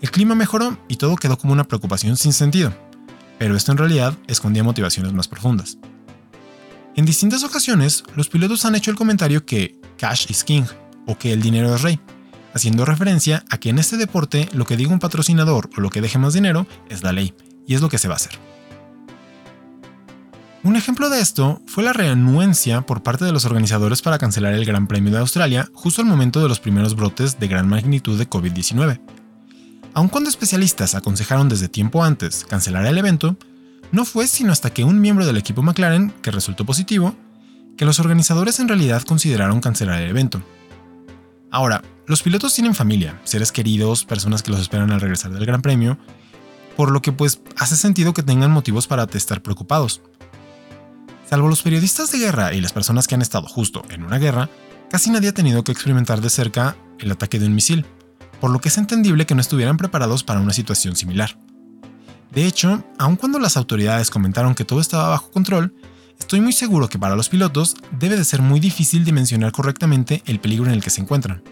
el 0.00 0.10
clima 0.10 0.34
mejoró 0.34 0.78
y 0.88 0.96
todo 0.96 1.16
quedó 1.16 1.38
como 1.38 1.52
una 1.52 1.64
preocupación 1.64 2.16
sin 2.16 2.32
sentido, 2.32 2.74
pero 3.38 3.56
esto 3.56 3.72
en 3.72 3.78
realidad 3.78 4.16
escondía 4.26 4.64
motivaciones 4.64 5.12
más 5.12 5.28
profundas. 5.28 5.78
En 6.96 7.04
distintas 7.04 7.42
ocasiones, 7.42 8.04
los 8.14 8.28
pilotos 8.28 8.64
han 8.64 8.76
hecho 8.76 8.90
el 8.90 8.96
comentario 8.96 9.44
que 9.44 9.80
cash 9.96 10.26
is 10.30 10.44
king 10.44 10.64
o 11.06 11.18
que 11.18 11.32
el 11.32 11.42
dinero 11.42 11.74
es 11.74 11.82
rey, 11.82 12.00
haciendo 12.54 12.84
referencia 12.84 13.44
a 13.50 13.58
que 13.58 13.70
en 13.70 13.78
este 13.78 13.96
deporte 13.96 14.48
lo 14.52 14.64
que 14.64 14.76
diga 14.76 14.92
un 14.92 14.98
patrocinador 14.98 15.70
o 15.76 15.80
lo 15.80 15.90
que 15.90 16.00
deje 16.00 16.18
más 16.18 16.34
dinero 16.34 16.66
es 16.88 17.02
la 17.02 17.12
ley, 17.12 17.34
y 17.66 17.74
es 17.74 17.80
lo 17.80 17.88
que 17.88 17.98
se 17.98 18.08
va 18.08 18.14
a 18.14 18.16
hacer. 18.16 18.38
Un 20.62 20.76
ejemplo 20.76 21.10
de 21.10 21.20
esto 21.20 21.60
fue 21.66 21.84
la 21.84 21.92
reanuencia 21.92 22.80
por 22.80 23.02
parte 23.02 23.26
de 23.26 23.32
los 23.32 23.44
organizadores 23.44 24.00
para 24.00 24.16
cancelar 24.16 24.54
el 24.54 24.64
Gran 24.64 24.86
Premio 24.86 25.12
de 25.12 25.18
Australia 25.18 25.68
justo 25.74 26.00
al 26.00 26.08
momento 26.08 26.40
de 26.40 26.48
los 26.48 26.58
primeros 26.58 26.96
brotes 26.96 27.38
de 27.38 27.48
gran 27.48 27.68
magnitud 27.68 28.18
de 28.18 28.30
COVID-19. 28.30 28.98
Aun 29.92 30.08
cuando 30.08 30.30
especialistas 30.30 30.94
aconsejaron 30.94 31.50
desde 31.50 31.68
tiempo 31.68 32.02
antes 32.02 32.46
cancelar 32.46 32.86
el 32.86 32.96
evento, 32.96 33.36
no 33.92 34.06
fue 34.06 34.26
sino 34.26 34.52
hasta 34.52 34.70
que 34.70 34.84
un 34.84 35.02
miembro 35.02 35.26
del 35.26 35.36
equipo 35.36 35.62
McLaren, 35.62 36.14
que 36.22 36.30
resultó 36.30 36.64
positivo, 36.64 37.14
que 37.76 37.84
los 37.84 38.00
organizadores 38.00 38.60
en 38.60 38.68
realidad 38.68 39.02
consideraron 39.02 39.60
cancelar 39.60 40.00
el 40.00 40.10
evento. 40.10 40.42
Ahora, 41.50 41.82
los 42.06 42.22
pilotos 42.22 42.54
tienen 42.54 42.74
familia, 42.74 43.20
seres 43.24 43.52
queridos, 43.52 44.04
personas 44.04 44.42
que 44.42 44.50
los 44.50 44.60
esperan 44.60 44.92
al 44.92 45.00
regresar 45.00 45.32
del 45.32 45.46
Gran 45.46 45.62
Premio, 45.62 45.98
por 46.76 46.90
lo 46.90 47.00
que 47.00 47.12
pues 47.12 47.40
hace 47.56 47.76
sentido 47.76 48.12
que 48.12 48.22
tengan 48.22 48.50
motivos 48.50 48.86
para 48.86 49.04
estar 49.04 49.42
preocupados. 49.42 50.02
Salvo 51.28 51.48
los 51.48 51.62
periodistas 51.62 52.10
de 52.12 52.18
guerra 52.18 52.52
y 52.52 52.60
las 52.60 52.72
personas 52.72 53.06
que 53.06 53.14
han 53.14 53.22
estado 53.22 53.46
justo 53.46 53.84
en 53.90 54.02
una 54.02 54.18
guerra, 54.18 54.50
casi 54.90 55.10
nadie 55.10 55.30
ha 55.30 55.34
tenido 55.34 55.64
que 55.64 55.72
experimentar 55.72 56.20
de 56.20 56.30
cerca 56.30 56.76
el 56.98 57.10
ataque 57.10 57.38
de 57.38 57.46
un 57.46 57.54
misil, 57.54 57.86
por 58.40 58.50
lo 58.50 58.60
que 58.60 58.68
es 58.68 58.78
entendible 58.78 59.26
que 59.26 59.34
no 59.34 59.40
estuvieran 59.40 59.76
preparados 59.76 60.22
para 60.22 60.40
una 60.40 60.52
situación 60.52 60.96
similar. 60.96 61.38
De 62.32 62.46
hecho, 62.46 62.84
aun 62.98 63.16
cuando 63.16 63.38
las 63.38 63.56
autoridades 63.56 64.10
comentaron 64.10 64.54
que 64.54 64.64
todo 64.64 64.80
estaba 64.80 65.08
bajo 65.08 65.30
control, 65.30 65.74
estoy 66.18 66.40
muy 66.40 66.52
seguro 66.52 66.88
que 66.88 66.98
para 66.98 67.16
los 67.16 67.28
pilotos 67.28 67.76
debe 67.90 68.16
de 68.16 68.24
ser 68.24 68.42
muy 68.42 68.60
difícil 68.60 69.04
dimensionar 69.04 69.52
correctamente 69.52 70.22
el 70.26 70.40
peligro 70.40 70.66
en 70.66 70.72
el 70.72 70.82
que 70.82 70.90
se 70.90 71.00
encuentran. 71.00 71.42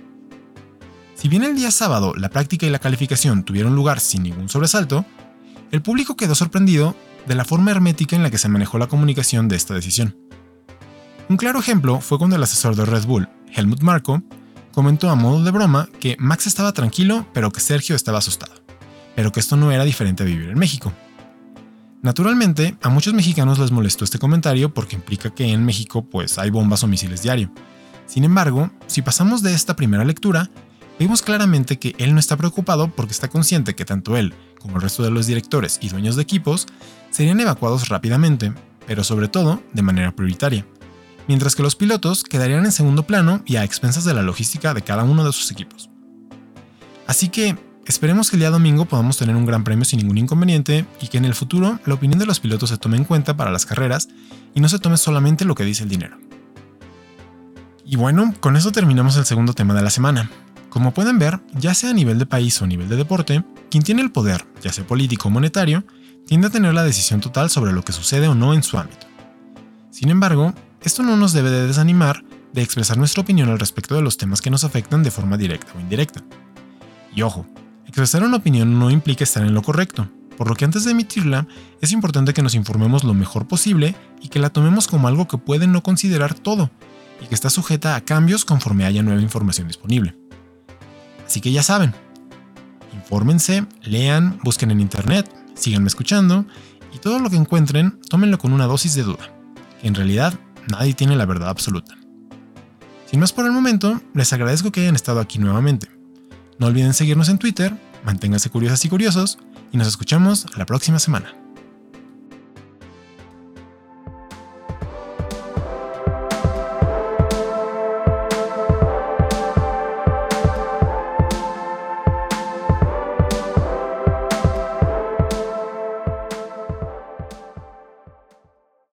Si 1.14 1.28
bien 1.28 1.44
el 1.44 1.56
día 1.56 1.70
sábado 1.70 2.14
la 2.16 2.30
práctica 2.30 2.66
y 2.66 2.70
la 2.70 2.78
calificación 2.78 3.44
tuvieron 3.44 3.76
lugar 3.76 4.00
sin 4.00 4.22
ningún 4.22 4.48
sobresalto, 4.48 5.04
el 5.70 5.82
público 5.82 6.16
quedó 6.16 6.34
sorprendido 6.34 6.96
de 7.26 7.34
la 7.34 7.44
forma 7.44 7.70
hermética 7.70 8.16
en 8.16 8.22
la 8.22 8.30
que 8.30 8.38
se 8.38 8.48
manejó 8.48 8.78
la 8.78 8.88
comunicación 8.88 9.48
de 9.48 9.56
esta 9.56 9.74
decisión. 9.74 10.16
Un 11.28 11.36
claro 11.36 11.60
ejemplo 11.60 12.00
fue 12.00 12.18
cuando 12.18 12.36
el 12.36 12.42
asesor 12.42 12.74
de 12.74 12.84
Red 12.84 13.04
Bull, 13.04 13.28
Helmut 13.54 13.82
Marko, 13.82 14.22
comentó 14.72 15.08
a 15.10 15.14
modo 15.14 15.44
de 15.44 15.50
broma 15.50 15.88
que 16.00 16.16
Max 16.18 16.46
estaba 16.46 16.72
tranquilo 16.72 17.26
pero 17.32 17.50
que 17.50 17.60
Sergio 17.60 17.94
estaba 17.94 18.18
asustado 18.18 18.62
pero 19.14 19.32
que 19.32 19.40
esto 19.40 19.56
no 19.56 19.72
era 19.72 19.84
diferente 19.84 20.22
a 20.22 20.26
vivir 20.26 20.50
en 20.50 20.58
México. 20.58 20.92
Naturalmente, 22.02 22.76
a 22.82 22.88
muchos 22.88 23.14
mexicanos 23.14 23.60
les 23.60 23.70
molestó 23.70 24.02
este 24.02 24.18
comentario 24.18 24.74
porque 24.74 24.96
implica 24.96 25.32
que 25.32 25.44
en 25.52 25.64
México 25.64 26.04
pues 26.04 26.36
hay 26.36 26.50
bombas 26.50 26.82
o 26.82 26.88
misiles 26.88 27.22
diario. 27.22 27.52
Sin 28.06 28.24
embargo, 28.24 28.72
si 28.88 29.02
pasamos 29.02 29.40
de 29.40 29.54
esta 29.54 29.76
primera 29.76 30.04
lectura, 30.04 30.50
vemos 30.98 31.22
claramente 31.22 31.78
que 31.78 31.94
él 31.98 32.12
no 32.12 32.18
está 32.18 32.36
preocupado 32.36 32.88
porque 32.88 33.12
está 33.12 33.28
consciente 33.28 33.76
que 33.76 33.84
tanto 33.84 34.16
él 34.16 34.34
como 34.58 34.76
el 34.76 34.82
resto 34.82 35.04
de 35.04 35.12
los 35.12 35.28
directores 35.28 35.78
y 35.80 35.90
dueños 35.90 36.16
de 36.16 36.22
equipos 36.22 36.66
serían 37.12 37.38
evacuados 37.38 37.88
rápidamente, 37.88 38.52
pero 38.84 39.04
sobre 39.04 39.28
todo 39.28 39.62
de 39.72 39.82
manera 39.82 40.10
prioritaria, 40.10 40.66
mientras 41.28 41.54
que 41.54 41.62
los 41.62 41.76
pilotos 41.76 42.24
quedarían 42.24 42.64
en 42.64 42.72
segundo 42.72 43.04
plano 43.04 43.42
y 43.46 43.56
a 43.56 43.64
expensas 43.64 44.02
de 44.02 44.14
la 44.14 44.22
logística 44.22 44.74
de 44.74 44.82
cada 44.82 45.04
uno 45.04 45.24
de 45.24 45.32
sus 45.32 45.52
equipos. 45.52 45.88
Así 47.06 47.28
que 47.28 47.56
Esperemos 47.86 48.30
que 48.30 48.36
el 48.36 48.40
día 48.40 48.50
domingo 48.50 48.84
podamos 48.84 49.16
tener 49.16 49.34
un 49.34 49.44
gran 49.44 49.64
premio 49.64 49.84
sin 49.84 49.98
ningún 49.98 50.18
inconveniente 50.18 50.86
y 51.00 51.08
que 51.08 51.18
en 51.18 51.24
el 51.24 51.34
futuro 51.34 51.80
la 51.84 51.94
opinión 51.94 52.20
de 52.20 52.26
los 52.26 52.38
pilotos 52.38 52.70
se 52.70 52.76
tome 52.76 52.96
en 52.96 53.04
cuenta 53.04 53.36
para 53.36 53.50
las 53.50 53.66
carreras 53.66 54.08
y 54.54 54.60
no 54.60 54.68
se 54.68 54.78
tome 54.78 54.96
solamente 54.96 55.44
lo 55.44 55.56
que 55.56 55.64
dice 55.64 55.82
el 55.82 55.88
dinero. 55.88 56.16
Y 57.84 57.96
bueno, 57.96 58.34
con 58.38 58.56
eso 58.56 58.70
terminamos 58.70 59.16
el 59.16 59.24
segundo 59.24 59.52
tema 59.52 59.74
de 59.74 59.82
la 59.82 59.90
semana. 59.90 60.30
Como 60.68 60.94
pueden 60.94 61.18
ver, 61.18 61.40
ya 61.54 61.74
sea 61.74 61.90
a 61.90 61.94
nivel 61.94 62.18
de 62.20 62.26
país 62.26 62.60
o 62.62 62.64
a 62.64 62.68
nivel 62.68 62.88
de 62.88 62.96
deporte, 62.96 63.44
quien 63.68 63.82
tiene 63.82 64.00
el 64.00 64.12
poder, 64.12 64.46
ya 64.62 64.72
sea 64.72 64.86
político 64.86 65.28
o 65.28 65.30
monetario, 65.30 65.84
tiende 66.26 66.46
a 66.46 66.50
tener 66.50 66.72
la 66.74 66.84
decisión 66.84 67.20
total 67.20 67.50
sobre 67.50 67.72
lo 67.72 67.82
que 67.82 67.92
sucede 67.92 68.28
o 68.28 68.34
no 68.36 68.54
en 68.54 68.62
su 68.62 68.78
ámbito. 68.78 69.08
Sin 69.90 70.08
embargo, 70.08 70.54
esto 70.82 71.02
no 71.02 71.16
nos 71.16 71.32
debe 71.32 71.50
de 71.50 71.66
desanimar 71.66 72.24
de 72.52 72.62
expresar 72.62 72.96
nuestra 72.96 73.22
opinión 73.22 73.48
al 73.48 73.58
respecto 73.58 73.94
de 73.94 74.02
los 74.02 74.16
temas 74.16 74.40
que 74.40 74.50
nos 74.50 74.62
afectan 74.62 75.02
de 75.02 75.10
forma 75.10 75.36
directa 75.36 75.72
o 75.76 75.80
indirecta. 75.80 76.22
Y 77.14 77.22
ojo, 77.22 77.46
Expresar 77.92 78.24
una 78.24 78.38
opinión 78.38 78.78
no 78.78 78.90
implica 78.90 79.22
estar 79.22 79.44
en 79.44 79.52
lo 79.52 79.60
correcto, 79.60 80.08
por 80.38 80.48
lo 80.48 80.54
que 80.54 80.64
antes 80.64 80.84
de 80.84 80.92
emitirla 80.92 81.46
es 81.82 81.92
importante 81.92 82.32
que 82.32 82.40
nos 82.40 82.54
informemos 82.54 83.04
lo 83.04 83.12
mejor 83.12 83.46
posible 83.46 83.94
y 84.22 84.28
que 84.28 84.38
la 84.38 84.48
tomemos 84.48 84.88
como 84.88 85.08
algo 85.08 85.28
que 85.28 85.36
puede 85.36 85.66
no 85.66 85.82
considerar 85.82 86.32
todo 86.32 86.70
y 87.20 87.26
que 87.26 87.34
está 87.34 87.50
sujeta 87.50 87.94
a 87.94 88.00
cambios 88.00 88.46
conforme 88.46 88.86
haya 88.86 89.02
nueva 89.02 89.20
información 89.20 89.68
disponible. 89.68 90.16
Así 91.26 91.42
que 91.42 91.52
ya 91.52 91.62
saben, 91.62 91.92
infórmense, 92.94 93.66
lean, 93.82 94.40
busquen 94.42 94.70
en 94.70 94.80
internet, 94.80 95.30
síganme 95.52 95.88
escuchando 95.88 96.46
y 96.94 96.98
todo 96.98 97.18
lo 97.18 97.28
que 97.28 97.36
encuentren 97.36 98.00
tómenlo 98.08 98.38
con 98.38 98.54
una 98.54 98.64
dosis 98.64 98.94
de 98.94 99.02
duda, 99.02 99.30
que 99.82 99.88
en 99.88 99.94
realidad 99.94 100.32
nadie 100.66 100.94
tiene 100.94 101.14
la 101.14 101.26
verdad 101.26 101.50
absoluta. 101.50 101.94
Sin 103.04 103.20
más 103.20 103.34
por 103.34 103.44
el 103.44 103.52
momento, 103.52 104.00
les 104.14 104.32
agradezco 104.32 104.72
que 104.72 104.80
hayan 104.80 104.94
estado 104.94 105.20
aquí 105.20 105.38
nuevamente. 105.38 106.01
No 106.62 106.68
olviden 106.68 106.94
seguirnos 106.94 107.28
en 107.28 107.38
Twitter, 107.38 107.74
manténganse 108.04 108.48
curiosas 108.48 108.84
y 108.84 108.88
curiosos, 108.88 109.36
y 109.72 109.78
nos 109.78 109.88
escuchamos 109.88 110.46
la 110.56 110.64
próxima 110.64 111.00
semana. 111.00 111.41